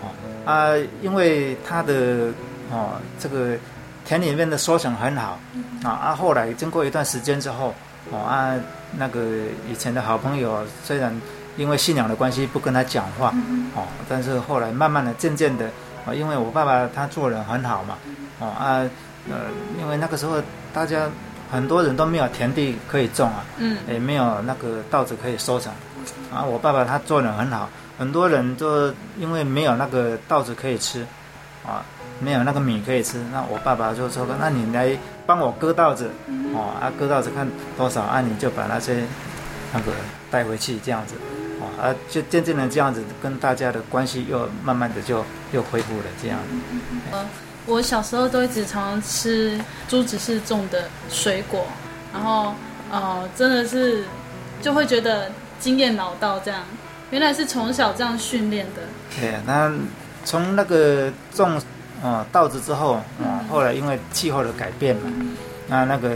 [0.00, 0.08] 哦
[0.44, 0.70] 啊，
[1.02, 2.28] 因为他的
[2.70, 3.56] 哦这个
[4.04, 5.38] 田里面的收成很好
[5.82, 7.74] 啊啊，后来经过一段时间之后。
[8.12, 8.54] 哦啊，
[8.98, 9.20] 那个
[9.70, 11.14] 以前的好朋友，虽然
[11.56, 13.32] 因为信仰的关系不跟他讲话，
[13.74, 15.70] 哦，但是后来慢慢的、渐渐的，
[16.06, 17.96] 啊，因为我爸爸他做人很好嘛，
[18.38, 18.84] 哦啊，
[19.30, 19.36] 呃，
[19.80, 21.08] 因为那个时候大家
[21.50, 25.72] 很多人都没有田地可以种啊，嗯，也没有那个稻子可以收成，
[26.32, 31.06] 啊，我爸爸他做人很好，很多人都因为没有那个稻子可以吃，
[31.64, 31.84] 啊。
[32.18, 36.10] 没有那个米可以吃，那我爸爸就说：“那你来帮我割稻子，
[36.54, 39.04] 哦啊，割稻子看多少啊，你就把那些
[39.72, 39.92] 那个
[40.30, 41.14] 带回去，这样子，
[41.60, 46.38] 哦啊，就渐渐的这样子，跟大家的关系又慢慢的就又恢复了这样。”
[47.12, 47.22] 呃，
[47.66, 51.66] 我小时候都一直常常吃朱子是种的水果，
[52.14, 52.54] 然后
[52.90, 54.04] 呃，真的是
[54.62, 56.62] 就会觉得经验老道这样，
[57.10, 58.82] 原来是从小这样训练的。
[59.20, 59.70] 对，那
[60.24, 61.60] 从那个种。
[62.02, 65.10] 哦，稻子之后，哦，后来因为气候的改变嘛，
[65.66, 66.14] 那那个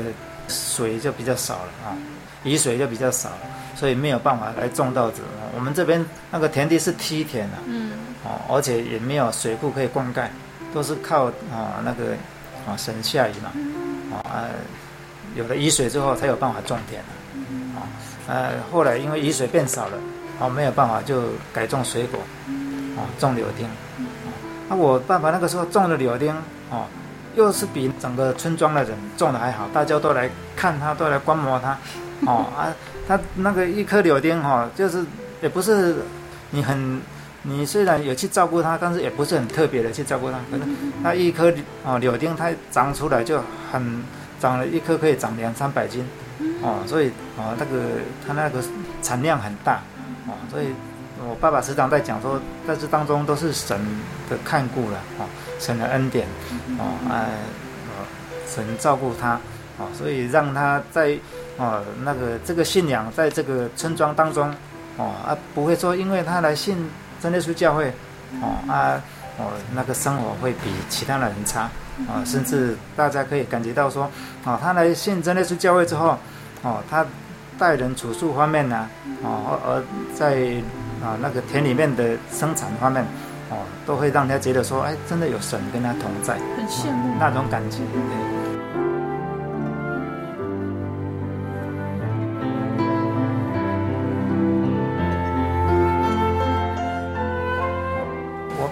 [0.48, 1.96] 水就比较少了啊，
[2.44, 3.38] 雨水就比较少了，
[3.74, 5.22] 所以没有办法来种稻子。
[5.56, 7.92] 我们这边那个田地是梯田啊，嗯，
[8.24, 10.26] 哦，而且也没有水库可以灌溉，
[10.72, 12.12] 都是靠啊那个
[12.68, 13.50] 啊神下雨嘛，
[14.22, 14.46] 啊，
[15.34, 17.00] 有了雨水之后才有办法种田
[17.74, 17.88] 啊，
[18.28, 19.98] 呃，后来因为雨水变少了，
[20.38, 22.20] 啊，没有办法就改种水果，
[22.96, 23.66] 啊，种柳丁。
[24.70, 26.32] 那、啊、我爸爸那个时候种的柳丁，
[26.70, 26.86] 哦，
[27.34, 31.76] 又是比整个村庄的人种的还好，大家都来看他，都来观摩他，
[32.24, 32.72] 哦 啊，
[33.08, 35.04] 他那个一颗柳丁，哈、哦，就是
[35.42, 35.96] 也不是
[36.50, 37.00] 你很，
[37.42, 41.52] 你虽然有去照顾它，但是也不是很特别的去照顾它，可能那一颗
[41.84, 43.42] 哦柳丁它长出来就
[43.72, 44.04] 很
[44.38, 46.06] 长了一颗可以长两三百斤，
[46.62, 47.86] 哦，所以哦那个
[48.24, 48.62] 它那个
[49.02, 49.80] 产量很大，
[50.28, 50.66] 哦，所以。
[51.28, 53.78] 我爸爸时常在讲说，在这当中都是神
[54.28, 56.26] 的看顾了啊，神的恩典，
[56.78, 57.28] 哦，哎，
[58.48, 59.34] 神照顾他，
[59.78, 61.16] 哦，所以让他在
[61.58, 64.56] 哦那个这个信仰在这个村庄当中，啊
[64.96, 66.88] 哦啊，不会说因为他来信
[67.20, 67.92] 真耶稣教会，
[68.40, 69.00] 哦啊
[69.38, 71.68] 哦那个生活会比其他的人差，
[72.08, 74.10] 啊，甚至大家可以感觉到说，
[74.44, 76.16] 哦，他来信真耶稣教会之后，
[76.62, 77.04] 哦，他
[77.58, 78.88] 待人处事方面呢，
[79.22, 79.82] 哦而
[80.14, 80.54] 在
[81.02, 83.02] 啊那个田里面的生产方面，
[83.50, 87.78] 哦，都会让人家觉得说，哎，真的有神跟他同在，很羡慕那种感觉。
[87.78, 88.42] 对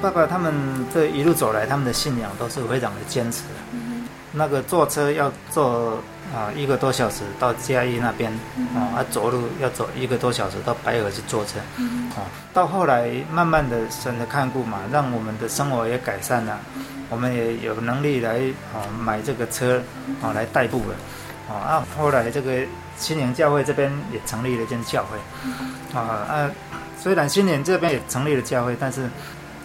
[0.01, 0.55] 爸爸他们
[0.95, 3.55] 这一路走来，他们的信仰都是非常的坚持的。
[4.33, 5.93] 嗯、那个坐车要坐
[6.35, 8.33] 啊一个多小时到嘉义那边，
[8.75, 11.59] 啊，啊走路要走一个多小时到白河去坐车，
[12.17, 16.59] 啊，到后来慢慢的神的看顾嘛，让我们的生活也改善了，
[17.11, 18.39] 我们也有能力来
[18.75, 19.83] 啊买这个车
[20.23, 20.95] 啊来代步了，
[21.49, 22.63] 啊啊后来这个
[22.97, 25.19] 新营教会这边也成立了一间教会，
[25.99, 26.51] 啊啊
[27.01, 29.09] 虽然新营这边也成立了教会，但是。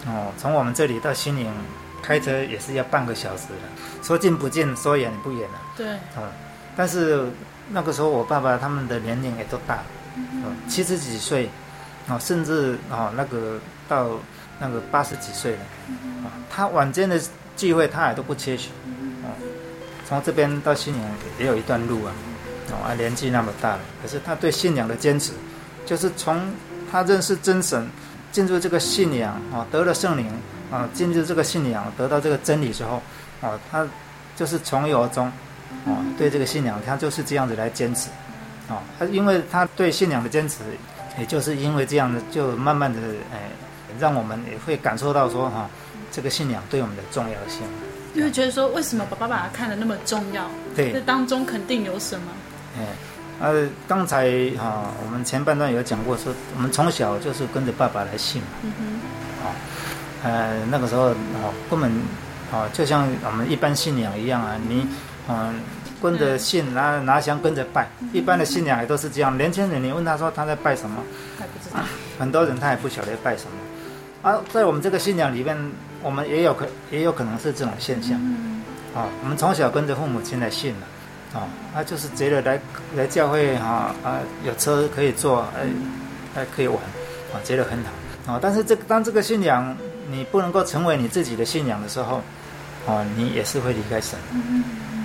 [0.06, 1.50] 哦，从我们这里到新营，
[2.04, 5.58] 开车也是要半个小时的，说近不近，说远也不远了。
[5.74, 5.86] 对。
[6.18, 6.28] 嗯，
[6.76, 7.26] 但是
[7.70, 9.82] 那个时候我爸爸他们的年龄也都大，
[10.16, 11.48] 嗯，七十几岁，
[12.08, 14.10] 哦，甚至哦那个到
[14.60, 15.60] 那个八十几岁了，
[16.24, 17.18] 啊，他晚间的
[17.56, 18.68] 聚会他也都不缺席，
[19.22, 19.32] 哦，
[20.06, 22.12] 从这边到信仰也有一段路啊，
[22.70, 25.32] 哦，啊年纪那么大了，可是他对信仰的坚持，
[25.86, 26.52] 就是从
[26.92, 27.88] 他认识真神。
[28.34, 30.28] 进入这个信仰啊，得了圣灵
[30.70, 33.02] 啊，进入这个信仰，得到这个真理之后
[33.40, 33.86] 啊，他
[34.36, 35.26] 就是从一而终
[35.86, 38.08] 啊，对这个信仰，他就是这样子来坚持
[38.68, 38.82] 啊。
[38.98, 40.58] 他因为他对信仰的坚持，
[41.18, 43.00] 也就是因为这样的，就慢慢的
[43.32, 43.50] 哎，
[43.98, 45.68] 让我们也会感受到说哈，
[46.10, 47.62] 这个信仰对我们的重要性。
[48.12, 50.44] 你会觉得说，为什么爸爸把它看得那么重要？
[50.74, 52.26] 对，这当中肯定有什么。
[52.78, 52.86] 哎。
[53.40, 59.50] 呃，刚才哈、啊，我们前半段有讲过说，说我们从小就是跟着爸爸来信嘛，嗯哼，啊，
[60.24, 61.92] 呃，那个时候哦，根本
[62.50, 64.86] 哦，就像我们一般信仰一样啊，你
[65.28, 65.54] 嗯、啊，
[66.02, 69.36] 跟着信，拿拿香跟着拜，一般的信仰也都是这样。
[69.36, 71.02] 年轻人，你问他说他在拜什么，
[71.38, 71.80] 还不知道，
[72.18, 74.30] 很多人他也不晓得拜什么。
[74.30, 75.56] 啊，在我们这个信仰里面，
[76.02, 78.18] 我们也有可也有可能是这种现象，
[78.94, 80.86] 啊，我们从小跟着父母亲来信了。
[81.34, 81.42] 哦，
[81.74, 82.60] 他就是觉得来
[82.96, 85.66] 来教会哈啊，有车可以坐，哎，
[86.34, 86.78] 还可以玩，
[87.32, 88.32] 啊，觉得很好。
[88.32, 89.76] 啊，但是这个当这个信仰
[90.10, 92.20] 你不能够成为你自己的信仰的时候，
[92.86, 94.18] 哦，你也是会离开神，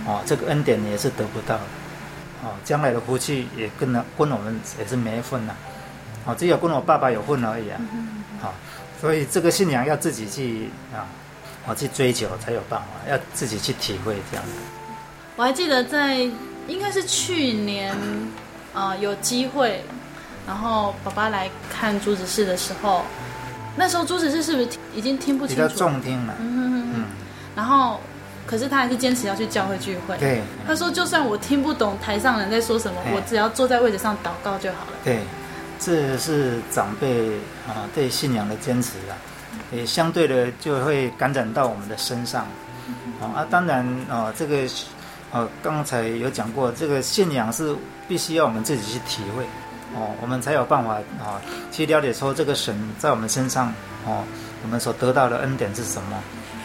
[0.06, 1.62] 哦，这个恩典你也是得不到的，
[2.44, 5.56] 哦，将来的福气也跟了跟我们也是没份了，
[6.26, 7.80] 哦，只有跟我爸爸有份而已啊，
[8.42, 8.54] 好，
[9.00, 11.08] 所以这个信仰要自己去啊，
[11.66, 14.46] 我去追求才有办法，要自己去体会这样。
[15.36, 16.18] 我还记得在
[16.68, 17.96] 应该是去年，
[18.74, 19.82] 啊、有机会，
[20.46, 23.06] 然后爸爸来看朱执事的时候，
[23.80, 25.64] 那时候朱子是是不是已经听不清楚？
[25.64, 26.36] 比较重听了。
[26.42, 27.06] 嗯哼哼嗯。
[27.56, 27.98] 然后，
[28.46, 30.18] 可是他还是坚持要去教会聚会。
[30.18, 30.42] 对。
[30.68, 35.22] 他说：“就算我听不懂台上人在说什么，我只要坐在位置上祷告就好了。”对，
[35.80, 37.30] 这是长辈
[37.66, 39.16] 啊对信仰的坚持啊，
[39.72, 42.46] 也相对的就会感染到我们的身上。
[43.22, 44.68] 啊，当然啊，这个。
[45.32, 47.76] 哦，刚才有讲过，这个信仰是
[48.08, 49.46] 必须要我们自己去体会，
[49.96, 53.74] 哦，我们才有办法啊、哦，去了解说这个神在我们身上，
[54.06, 54.24] 哦，
[54.64, 56.18] 我们所得到的恩典是什么，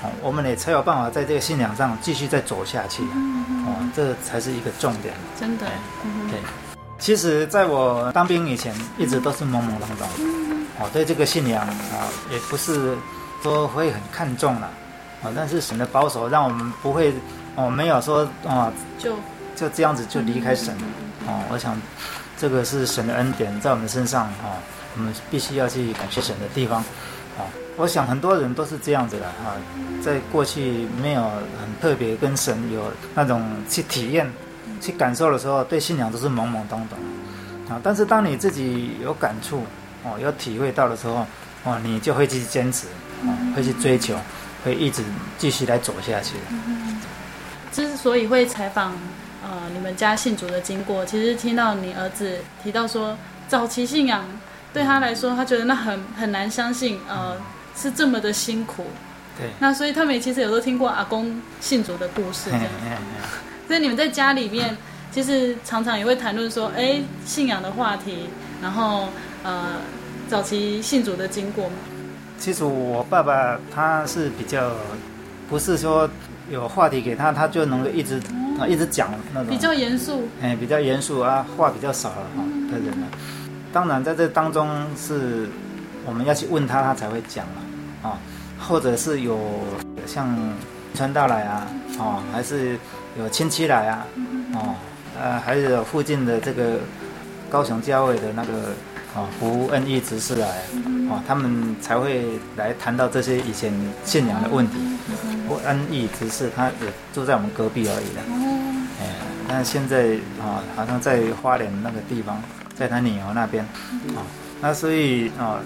[0.02, 5.14] 哦，我们也才有办法在这个信仰上继续再走下去，哦，这才是一个重点。
[5.38, 5.66] 真的，
[6.30, 6.38] 对。
[6.98, 10.08] 其实，在我当兵以前，一直都是懵懵懂懂，
[10.80, 12.96] 哦，对这个信仰啊，也不是
[13.42, 14.68] 说会很看重了，
[15.22, 17.14] 啊，但是神的保守让我们不会。
[17.56, 19.14] 哦，没有说哦，就
[19.54, 20.82] 就这样子就离开神了
[21.28, 21.40] 哦。
[21.48, 21.80] 我想，
[22.36, 24.58] 这个是神的恩典在我们身上啊，
[24.96, 26.80] 我们必须要去感谢神的地方
[27.38, 27.46] 啊。
[27.76, 29.56] 我想很多人都是这样子的哈，
[30.02, 34.30] 在过去没有很特别跟神有那种去体验、
[34.80, 36.98] 去感受的时候，对信仰都是懵懵懂懂
[37.68, 37.80] 啊。
[37.82, 39.64] 但是当你自己有感触
[40.04, 41.26] 哦，有体会到的时候
[41.64, 42.86] 哦，你就会去坚持
[43.22, 44.14] 哦，会去追求，
[44.64, 45.02] 会一直
[45.36, 46.34] 继续来走下去。
[47.72, 48.92] 之所以会采访，
[49.44, 53.14] 呃，你们家信主的经过，其实听到你儿子提到说，
[53.46, 54.24] 早期信仰
[54.72, 57.36] 对他来说，他觉得那很很难相信，呃，
[57.76, 58.86] 是这么的辛苦。
[59.36, 59.50] 对。
[59.58, 62.62] 那所以他们也其实有都听过阿公信主的故事，这样。
[63.68, 64.74] 所以你们在家里面，
[65.12, 68.30] 其实常常也会谈论说，哎，信仰的话题，
[68.62, 69.08] 然后
[69.42, 69.72] 呃，
[70.26, 71.70] 早期信主的经过。
[72.38, 74.72] 其实我爸爸他是比较，
[75.50, 76.08] 不是说。
[76.50, 78.20] 有话题给他，他就能够一直
[78.58, 79.50] 啊一直讲那种。
[79.50, 83.06] 比较严肃，哎，比较严肃啊，话比较少了哈的人呢。
[83.72, 85.48] 当然在这当中是
[86.06, 88.18] 我们要去问他，他才会讲嘛，啊，
[88.60, 89.38] 或者是有
[90.06, 90.36] 像
[90.94, 91.66] 传道来啊，
[91.98, 92.78] 哦，还是
[93.18, 94.06] 有亲戚来啊，
[94.54, 94.74] 哦，
[95.20, 96.78] 呃，还有附近的这个
[97.50, 98.52] 高雄教会的那个
[99.14, 100.48] 啊，胡恩义执事来，
[101.08, 102.24] 啊，他们才会
[102.56, 103.72] 来谈到这些以前
[104.04, 104.74] 信仰的问题。
[105.46, 108.20] 不恩义执事他也住在我们隔壁而已的。
[109.46, 112.42] 那现在啊，好像在花莲那个地方，
[112.74, 113.62] 在他女儿那边，
[114.16, 114.24] 啊，
[114.60, 115.60] 那所以啊，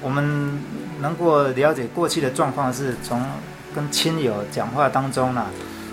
[0.00, 0.58] 我们
[1.00, 3.22] 能够了解过去的状况，是从
[3.74, 5.46] 跟亲友讲话当中呢，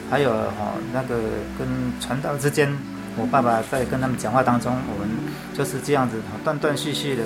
[0.09, 1.15] 还有哈那个
[1.59, 1.67] 跟
[1.99, 2.75] 传道之间，
[3.19, 5.09] 我爸爸在跟他们讲话当中，我们
[5.57, 7.23] 就是这样子断断续续的，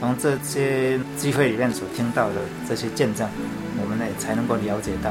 [0.00, 2.36] 从这些机会里面所听到的
[2.68, 3.28] 这些见证，
[3.80, 5.10] 我们呢才能够了解到。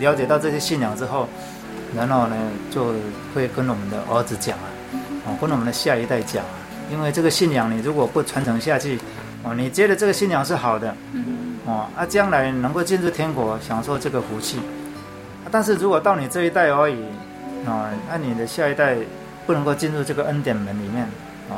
[0.00, 1.28] 了解到这些信仰之后，
[1.94, 2.36] 然后呢，
[2.70, 2.94] 就
[3.34, 4.64] 会跟我们的儿子讲啊，
[5.26, 6.54] 哦，跟我们的下一代讲啊，
[6.90, 8.98] 因为这个信仰你如果不传承下去，
[9.42, 10.94] 哦，你觉得这个信仰是好的，
[11.64, 14.58] 哦，啊，将来能够进入天国，享受这个福气，
[15.50, 17.02] 但是如果到你这一代而已，
[17.66, 18.96] 啊，那你的下一代
[19.46, 21.04] 不能够进入这个恩典门里面，
[21.48, 21.56] 啊，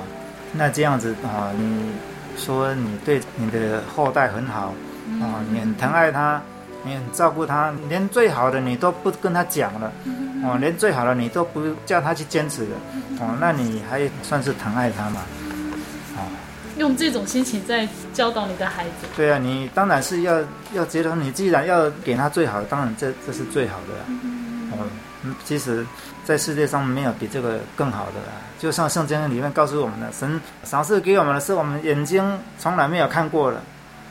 [0.52, 1.92] 那这样子啊，你
[2.36, 4.74] 说你对你的后代很好，
[5.20, 6.40] 啊，你很疼爱他。
[6.82, 9.92] 你很照顾他，连最好的你都不跟他讲了，
[10.42, 12.72] 哦，连最好的你都不叫他去坚持的，
[13.20, 15.20] 哦，那你还算是疼爱他吗？
[16.16, 16.20] 哦，
[16.78, 19.06] 用这种心情在教导你的孩子。
[19.16, 20.40] 对啊，你当然是要
[20.72, 23.94] 要觉得你既然要给他最好的，当然这这是最好的，
[24.72, 24.86] 哦，
[25.44, 25.86] 其实，
[26.24, 33.60] 在世界上没有比这个更好的了，就像圣经里面告诉我们的，神赏赐给我们的是我们眼睛从来没有看过的。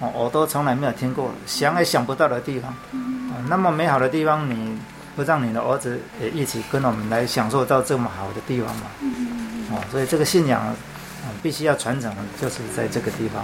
[0.01, 4.79] 哦，耳朵从来没有听过，想也想不到的地方，哦，那么美好的地方，你
[5.19, 8.83] 不让你的儿子也一起跟我们来享受到这么好的地方嘛？
[9.69, 10.73] 哦，所以这个信仰，啊，
[11.43, 12.09] 必须要传承，
[12.41, 13.43] 就是在这个地方。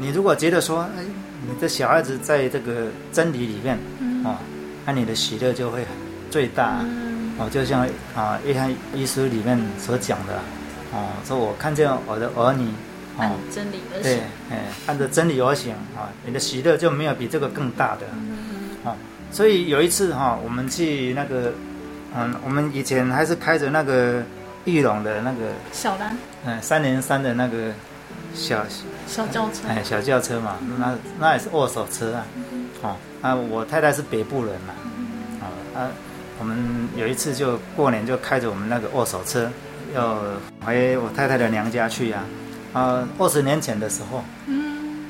[0.00, 1.04] 你如果觉得说，哎，
[1.48, 3.78] 你的小孩子在这个真理里面，
[4.24, 4.36] 哦，
[4.84, 5.86] 那你的喜乐就会
[6.32, 6.84] 最大。
[7.38, 10.34] 哦，就像啊，约翰一书里面所讲的，
[10.92, 12.68] 哦，说我看见我的儿女。
[13.18, 14.20] 按真理而行，对，
[14.50, 18.02] 哎，按照真理而行啊，你的喜乐就没有比这个更大的。
[18.06, 18.27] 哦，
[19.30, 21.52] 所以有一次哈，我们去那个，
[22.16, 24.22] 嗯，我们以前还是开着那个
[24.64, 27.72] 裕隆的那个小蓝，嗯，三零三的那个
[28.34, 28.64] 小
[29.06, 32.26] 小轿车，哎，小轿车嘛，那那也是二手车啊。
[32.82, 34.74] 哦，啊，我太太是北部人嘛，
[35.74, 35.90] 啊，
[36.38, 39.50] 我们有一次就过年就开着我们那个二手车，
[39.94, 40.20] 要
[40.64, 42.24] 回我太太的娘家去呀。
[42.72, 45.06] 啊，二十年前的时候，嗯，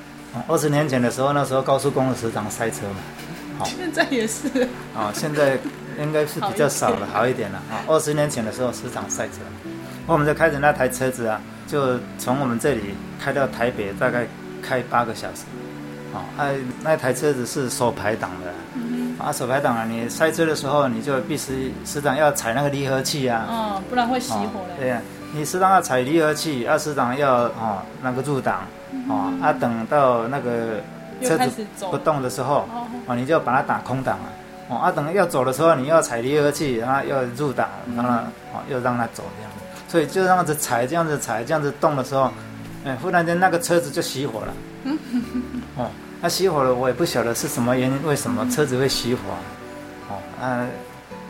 [0.47, 2.97] 二十年前的时候，那时候高速公路时常塞车嘛，
[3.59, 4.49] 好，现在也是，
[4.97, 5.59] 啊，现在
[5.99, 7.83] 应该是比较少了，好一点了啊。
[7.89, 9.35] 二十年前的时候时常赛车，
[10.07, 14.27] 我们就开着那台车子啊，就从我们这里开到台北，大概
[14.63, 15.43] 开八个小时，
[16.15, 16.25] 啊，
[16.83, 25.01] 那台车子是手排档的，嗯，啊，手排档啊，你塞车的时候，你就必须时常要踩那个离合器啊，哦，不然会熄火的，对呀。
[25.31, 28.61] 你适当要踩离合器，啊，适当要哦那个入档，
[29.11, 30.81] 哦啊，等到那个
[31.27, 32.69] 车子不动的时候，
[33.07, 34.29] 哦，你就把它打空档啊，
[34.69, 38.11] 哦啊，等要走的时候，你要踩离合器，然后要入档，然后
[38.53, 39.51] 哦又让它走这样，
[39.89, 42.31] 所以就这样子踩，这样子踩，这样子动的时候，
[42.85, 44.55] 哎，忽然间那个车子就熄火了，
[45.77, 45.91] 哦，
[46.21, 49.21] 那熄火了，我也不晓得是什么原因，为什么车子会熄火，
[50.11, 50.67] 哦啊。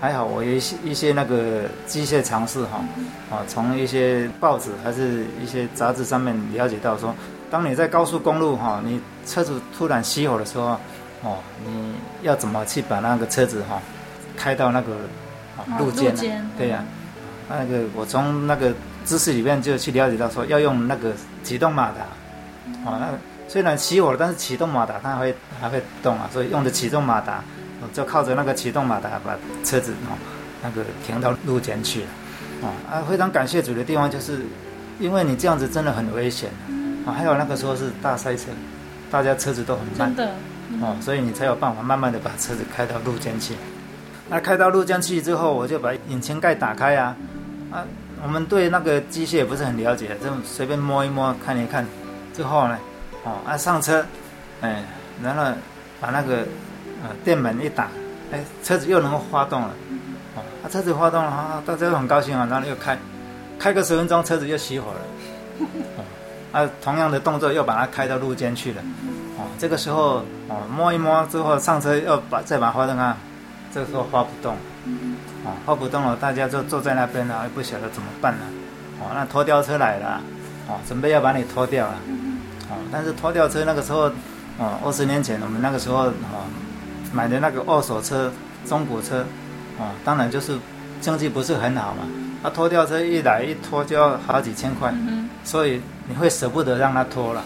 [0.00, 2.78] 还好，我有一些一些那个机械常识哈，
[3.32, 7.12] 啊，从一些报纸还是一些杂志上面了解到说，
[7.50, 10.78] 当你在高速公路哈，你车子突然熄火的时候，
[11.22, 13.80] 哦，你要怎么去把那个车子哈
[14.36, 14.96] 开到那个
[15.78, 16.14] 路肩？
[16.56, 16.84] 对呀，
[17.48, 18.72] 那个我从那个
[19.04, 22.02] 知识里面就去了解到说，要用那个启动马达，
[22.84, 23.08] 哦，那
[23.48, 27.42] 虽然熄火了，但是启动马达它会还会动啊，所以用的启动马达。
[27.92, 30.18] 就靠着那个启动马达把车子哦，
[30.60, 32.06] 那个停到路肩去了，
[32.62, 34.40] 哦啊，非常感谢主的地方就是，
[34.98, 36.66] 因为你这样子真的很危险，啊，
[37.12, 38.44] 还有那个时候是大塞车，
[39.10, 40.32] 大家车子都很慢，真的，
[40.80, 43.54] 哦，所以你才有办法慢慢的把车子开到路肩去。
[44.28, 47.16] 那开到路肩去之后，我就把引擎盖打开啊，
[47.70, 47.84] 啊，
[48.22, 51.86] 我们对那个机械也不是很了解，就随便摸一摸看一看，
[52.34, 52.78] 之后呢，
[53.24, 54.04] 哦啊上车，
[54.60, 54.84] 哎，
[55.22, 55.44] 然后
[56.00, 56.46] 把那个。
[57.00, 57.86] 呃，电门一打，
[58.32, 59.70] 哎，车子又能够发动了，
[60.34, 62.98] 哦，啊，车子发动了，啊，大家都很高兴啊，然后又开，
[63.56, 64.98] 开个十分钟，车子又熄火了，
[65.96, 66.02] 哦，
[66.52, 68.82] 啊，同样的动作又把它开到路肩去了，
[69.36, 73.16] 哦，这个时候哦摸一摸之后上车要把再把花灯啊，
[73.72, 74.56] 这个时候花不动，
[75.44, 78.40] 哦花不动了，大家就坐在那边了，也不晓得怎么办了，
[79.00, 80.20] 哦那拖吊车来了，
[80.68, 81.94] 哦准备要把你拖掉了，
[82.70, 84.10] 哦但是拖吊车那个时候
[84.58, 86.12] 哦二十年前我们那个时候哦
[87.12, 88.32] 买的那个二手车
[88.64, 89.24] 中古车，
[89.78, 90.58] 哦当然就是
[91.00, 92.04] 经济不是很好嘛，
[92.42, 94.94] 那拖吊车一来一拖就要好几千块，
[95.44, 97.44] 所以你会舍不得让他脱了。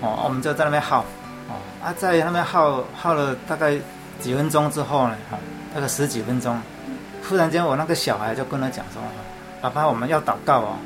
[0.00, 1.04] 哦，我们就在那边耗，
[1.48, 3.78] 哦，啊，在那边耗耗了大概
[4.20, 5.38] 几分钟之后呢，哈、
[5.72, 6.60] 大概十几分钟，
[7.28, 9.00] 忽然间我那个小孩就跟他讲说
[9.62, 10.76] ：“爸爸，我们要祷告哦。”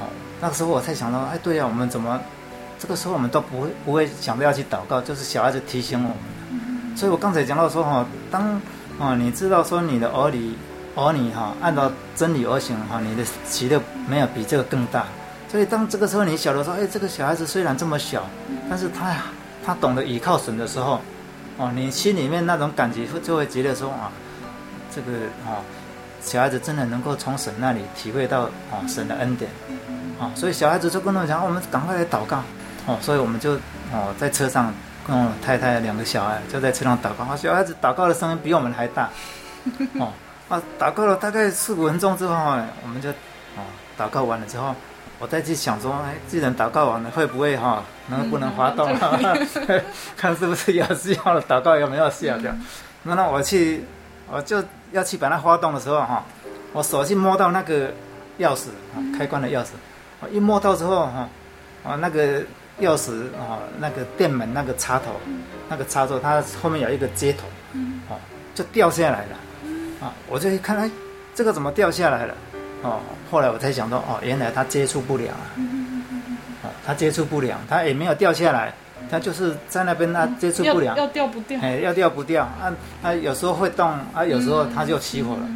[0.00, 0.06] 哦，
[0.40, 2.20] 那个时候我才想到，哎，对呀、我们怎么
[2.80, 6.96] 这个时候我们都不会不会想着要去祷告，就是小孩子提醒我们。
[6.96, 8.60] 所以我刚才讲到说，哈、当
[8.98, 10.52] 哦你知道说你的儿女
[10.96, 15.06] 儿女哈、按照真理而行哈、哦，你的喜乐没有比这个更大。
[15.54, 18.26] 所以当这个时候你晓得说，哎，这个小孩子虽然这么小，
[18.68, 19.14] 但是他
[19.64, 21.00] 他懂得倚靠神的时候，
[21.58, 24.10] 哦，你心里面那种感觉就会觉得说啊，
[24.92, 25.12] 这个
[25.46, 25.62] 啊，
[26.20, 29.48] 小孩子真的能够从神那里体会到啊神的恩典，
[30.18, 32.42] 啊，所以小孩子就跟我讲，我们赶快来祷告，
[32.86, 33.52] 哦，所以我们就
[33.92, 34.74] 哦在车上
[35.06, 39.08] 跟我太太两个小孩就在车上祷告，啊，小孩子祷告的声音比我们还大，
[40.00, 40.10] 哦，
[40.48, 42.34] 啊，祷告了大概四五分钟之后，
[42.82, 43.62] 我们就哦
[43.96, 44.74] 祷告完了之后。
[45.24, 48.94] 我再去想说，哎，既然祷告完了，会不会哈、哦，能不能滑动？
[48.94, 49.82] 嗯、
[50.18, 52.54] 看是不是有需要了，祷告有没有效的？
[53.04, 53.82] 那、嗯、那我去，
[54.30, 54.62] 我就
[54.92, 56.22] 要去把它滑动的时候哈，
[56.74, 57.88] 我手去摸到那个
[58.38, 58.66] 钥匙，
[59.16, 59.68] 开关的钥匙，
[60.20, 61.26] 我一摸到之后哈，
[61.82, 62.40] 啊那个
[62.82, 65.06] 钥匙啊那个电门那个插头，
[65.70, 67.46] 那个插座它后面有一个接头，
[68.10, 68.20] 哦，
[68.54, 70.90] 就掉下来了，啊，我就一看，哎，
[71.34, 72.34] 这个怎么掉下来了？
[72.84, 75.40] 哦，后来我才想到，哦，原来他接触不良啊，
[76.62, 78.74] 哦，他接触不良，他也没有掉下来，
[79.10, 82.70] 他就是在那边，他接触不良，要，掉不掉，哎，要掉不掉，啊，
[83.02, 85.48] 啊，有时候会动，啊，有时候他就起火了，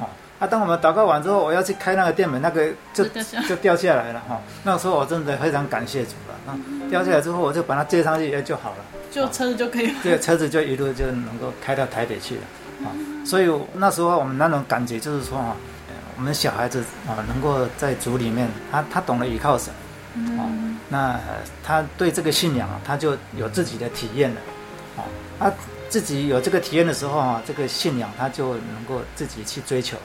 [0.00, 0.06] 哦，
[0.38, 3.04] 啊，当我们祷告完之后，我要去开那个店门，那个就
[3.48, 4.12] 就掉下来。
[4.12, 6.56] 了，哈，那个时候我真的非常感谢主了，啊，
[6.88, 8.76] 掉下来之后我就把它接上去，也就好了，
[9.10, 12.42] 就车子就可以了，对，车子就一路就能够开到台北去了，
[12.84, 15.56] 啊，所以那时候我们那种感觉就是说啊。
[16.16, 19.72] 我们小孩子啊，能够在主里面，他他懂得依靠神，
[20.38, 20.48] 啊，
[20.88, 21.20] 那
[21.62, 24.40] 他对这个信仰啊，他就有自己的体验了，
[24.96, 25.04] 啊，
[25.38, 25.52] 他
[25.90, 29.98] 自己有这个体验的时候啊，这个信仰他就能够自己去追求，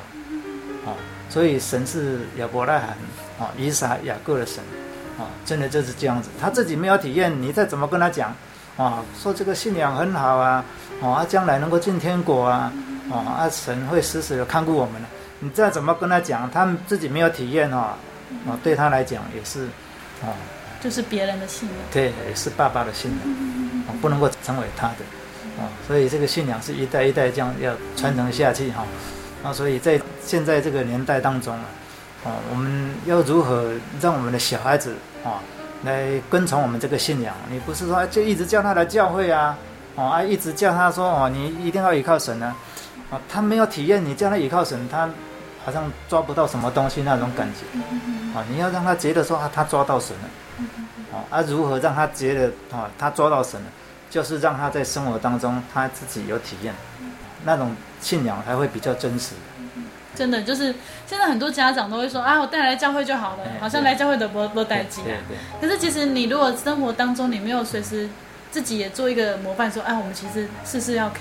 [0.86, 0.92] 啊，
[1.30, 2.90] 所以神是亚伯拉罕
[3.40, 4.62] 啊、以撒、雅各的神，
[5.18, 8.36] 啊，真的就是这样子，他自己没有体验，你再怎么跟他讲，
[8.76, 10.66] 啊，说这个信仰很好啊，
[11.02, 12.70] 啊，将来能够进天国啊，
[13.10, 15.02] 啊，神会时时的看顾我们。
[15.44, 17.98] 你再怎么跟他讲，他们自己没有体验哈，
[18.46, 19.66] 哦，对他来讲也是，
[20.22, 20.30] 哦，
[20.80, 23.20] 就是别人的信仰，对，也是爸爸的信仰，
[23.88, 24.98] 哦，不能够成为他的，
[25.58, 28.86] 哦，所以这个信仰是一代一代这样要传承下去哈，
[29.44, 31.66] 啊，所以在现在这个年代当中啊，
[32.26, 35.42] 哦，我们要如何让我们的小孩子啊
[35.84, 37.34] 来跟从我们这个信仰？
[37.50, 39.58] 你不是说就一直叫他来教会啊，
[39.96, 42.56] 哦，啊，一直叫他说哦，你一定要依靠神呢，
[43.10, 45.10] 啊，他没有体验，你叫他依靠神，他。
[45.64, 50.66] 好像抓不到什么东西那种感觉，啊，你要让他觉得说啊，他抓到神了，
[51.14, 53.68] 啊，啊，如何让他觉得啊，他抓到神了，
[54.10, 56.74] 就是让他在生活当中他自己有体验，
[57.44, 59.36] 那种信仰才会比较真实。
[60.16, 65.04] 真的就是现在很多家长都会说啊，我带来教会就好了，好像来教会的不不带劲。
[65.04, 65.38] 对对。
[65.62, 68.10] 可是其实你如果生活当中你没有随时
[68.50, 71.12] 自己也做一个模范，说，哎，我们其实事事要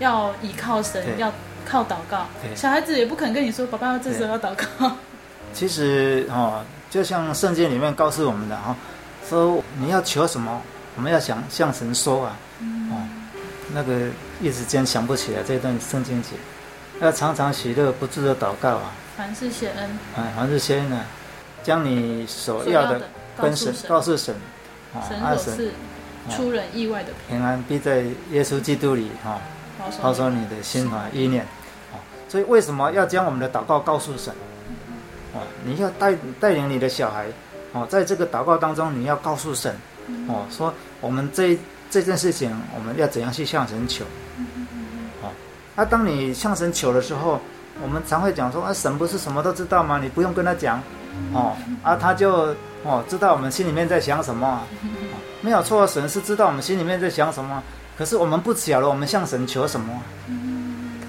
[0.00, 1.32] 要依靠神，要。
[1.68, 4.92] 靠祷告，小孩子也不肯跟你说：“爸爸，这时候要祷告。”
[5.52, 8.76] 其实哦，就像圣经里面告诉我们的哈、哦，
[9.28, 10.62] 说你要求什么，
[10.94, 13.02] 我们要想向神说啊，哦，
[13.74, 14.08] 那个
[14.40, 16.30] 一时间想不起来这段圣经节，
[17.00, 21.00] 要常常喜乐不住的祷告啊，凡事谢恩，啊，凡事谢恩呢，
[21.62, 23.00] 将你所要的
[23.40, 24.34] 跟神告诉神，
[25.08, 25.18] 神。
[25.36, 25.70] 所赐
[26.28, 29.32] 出人意外的平安，必在耶稣基督里哈。
[29.32, 29.40] 哦
[30.02, 30.44] 保守你。
[30.48, 31.46] 的心怀意念，
[32.28, 34.34] 所以为什么要将我们的祷告告诉神？
[35.34, 37.26] 哦，你要带带领你的小孩，
[37.72, 39.74] 哦，在这个祷告当中，你要告诉神，
[40.28, 41.58] 哦，说我们这
[41.90, 44.04] 这件事情，我们要怎样去向神求？
[45.22, 45.30] 哦，
[45.74, 47.38] 那当你向神求的时候，
[47.82, 49.98] 我们常会讲说，啊，神不是什么都知道吗？
[50.02, 50.82] 你不用跟他讲，
[51.34, 54.62] 哦，啊，他就哦知道我们心里面在想什么，
[55.42, 57.62] 没有错，神是知道我们心里面在想什么。
[57.98, 60.02] 可是我们不晓得，我们向神求什么？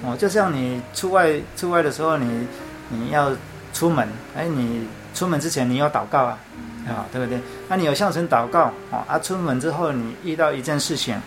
[0.08, 2.48] 哦，就像你出外出外的时候，你
[2.88, 3.30] 你要
[3.74, 6.40] 出门，哎，你出门之前你要祷告啊，
[6.88, 7.38] 啊，对不对？
[7.68, 11.20] 那你有向神祷告哦，啊，出门之后你遇到一件事情，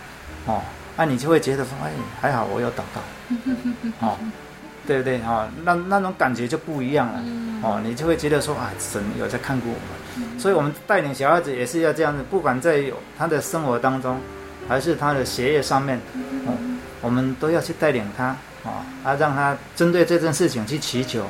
[0.47, 0.61] 哦，
[0.97, 4.17] 那你就会觉得说，哎，还好我有祷告，哦，
[4.87, 5.19] 对不对？
[5.19, 7.23] 哈，那那种感觉就不一样了，
[7.61, 12.83] 哦，你就会觉得说，啊，神有在看顾我们，所以我们带领小孩子也是要这样子，不管在
[13.15, 14.19] 他的生活当中，
[14.67, 15.99] 还是他的学业上面，
[16.47, 16.57] 哦，
[17.01, 18.35] 我们都要去带领他。
[18.63, 21.23] 啊，啊，让他针对这件事情去祈求，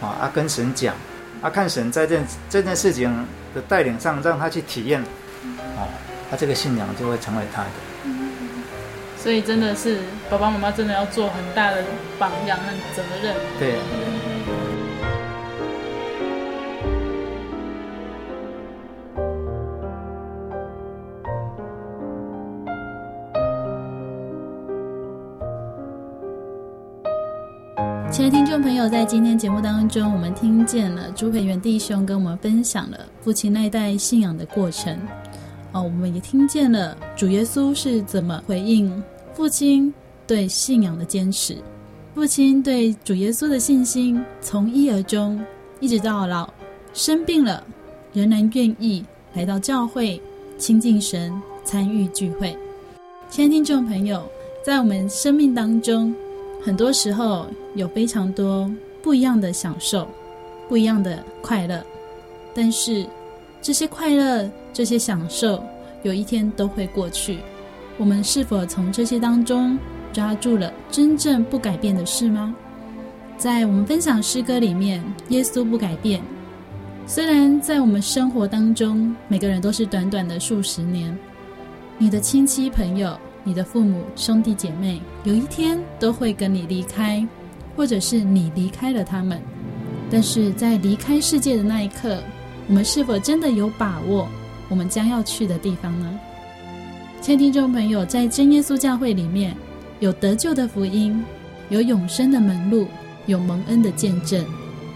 [0.00, 0.94] 啊，啊，跟神讲，
[1.40, 5.00] 啊，看神在这这件事情的带领上，让他去体验，
[5.76, 5.88] 啊，
[6.30, 7.68] 他这个信仰就会成为他的。
[9.16, 11.82] 所以真的是爸爸妈妈真的要做很大的
[12.18, 12.64] 榜样和
[12.94, 13.34] 责任。
[13.58, 13.78] 对。
[28.24, 34.98] 亲爱的听众朋友，在今天节目当中，我们听见了朱培元弟兄跟我们分享了父亲那一代信仰的过程。
[35.72, 38.90] 哦，我们也听见了主耶稣是怎么回应
[39.34, 39.92] 父亲
[40.26, 41.58] 对信仰的坚持，
[42.14, 45.38] 父亲对主耶稣的信心从一而终，
[45.78, 46.48] 一直到老，
[46.94, 47.62] 生病了
[48.14, 49.04] 仍然愿意
[49.34, 50.18] 来到教会
[50.56, 51.30] 亲近神，
[51.62, 52.56] 参与聚会。
[53.28, 54.26] 亲爱的听众朋友，
[54.64, 56.14] 在我们生命当中，
[56.64, 58.70] 很多时候有非常多
[59.02, 60.08] 不一样的享受，
[60.66, 61.84] 不一样的快乐，
[62.54, 63.06] 但是
[63.60, 65.62] 这些快乐、这些享受，
[66.04, 67.40] 有一天都会过去。
[67.98, 69.78] 我们是否从这些当中
[70.10, 72.56] 抓住了真正不改变的事吗？
[73.36, 76.22] 在我们分享诗歌里面，耶稣不改变。
[77.06, 81.14] 虽然在我们生活当中，每个人都是短短的数十年，
[81.98, 83.14] 你的亲戚朋友。
[83.46, 87.24] 你的父母、兄弟姐妹，有一天都会跟你离开，
[87.76, 89.40] 或者是你离开了他们。
[90.10, 92.22] 但是在离开世界的那一刻，
[92.68, 94.26] 我们是否真的有把握
[94.68, 96.18] 我们将要去的地方呢？
[97.20, 99.54] 亲爱的听众朋友，在真耶稣教会里面，
[100.00, 101.22] 有得救的福音，
[101.68, 102.86] 有永生的门路，
[103.26, 104.44] 有蒙恩的见证，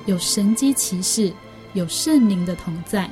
[0.07, 1.31] 有神迹奇事，
[1.75, 3.09] 有圣灵的同在。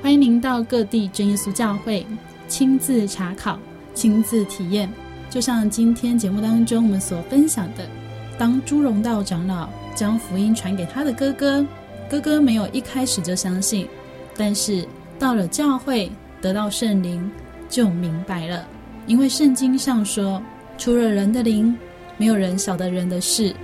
[0.00, 2.06] 欢迎您到各地真耶稣教会
[2.48, 3.58] 亲自查考。
[3.94, 4.90] 亲自体验，
[5.28, 7.86] 就像今天节目当中我们所分享的，
[8.38, 11.64] 当朱荣道长老将福音传给他的哥哥，
[12.08, 13.86] 哥哥没有一开始就相信，
[14.36, 14.86] 但是
[15.18, 17.30] 到了教会得到圣灵
[17.68, 18.66] 就明白了，
[19.06, 20.42] 因为圣经上说，
[20.78, 21.76] 除了人的灵，
[22.16, 23.54] 没有人晓得人的事；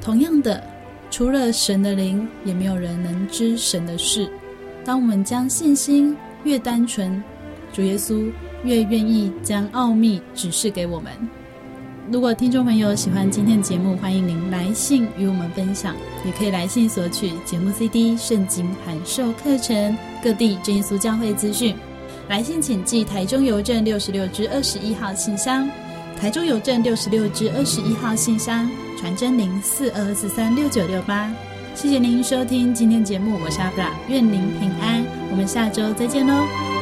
[0.00, 0.62] 同样的，
[1.10, 4.30] 除了神的灵，也没有人能知神的事。
[4.84, 7.22] 当我们将信心越单纯，
[7.72, 8.30] 主耶稣。
[8.64, 11.12] 越愿意将奥秘指示给我们。
[12.10, 15.94] 如果听众朋友喜欢今天的节目，欢迎您来信与我们分享，
[16.26, 21.74] 也可以来信索取节目 CD、圣经函授课程、各地真耶稣教会资讯。
[22.28, 25.68] 来信请寄台中邮政六十六支二十一号信箱，
[26.18, 31.32] 台中邮政六十六支二十一号信箱，传真零四二四三六九六八。
[31.74, 36.81] 谢谢您收听今天节目，我是阿布拉，愿您平安，我们下周再见喽。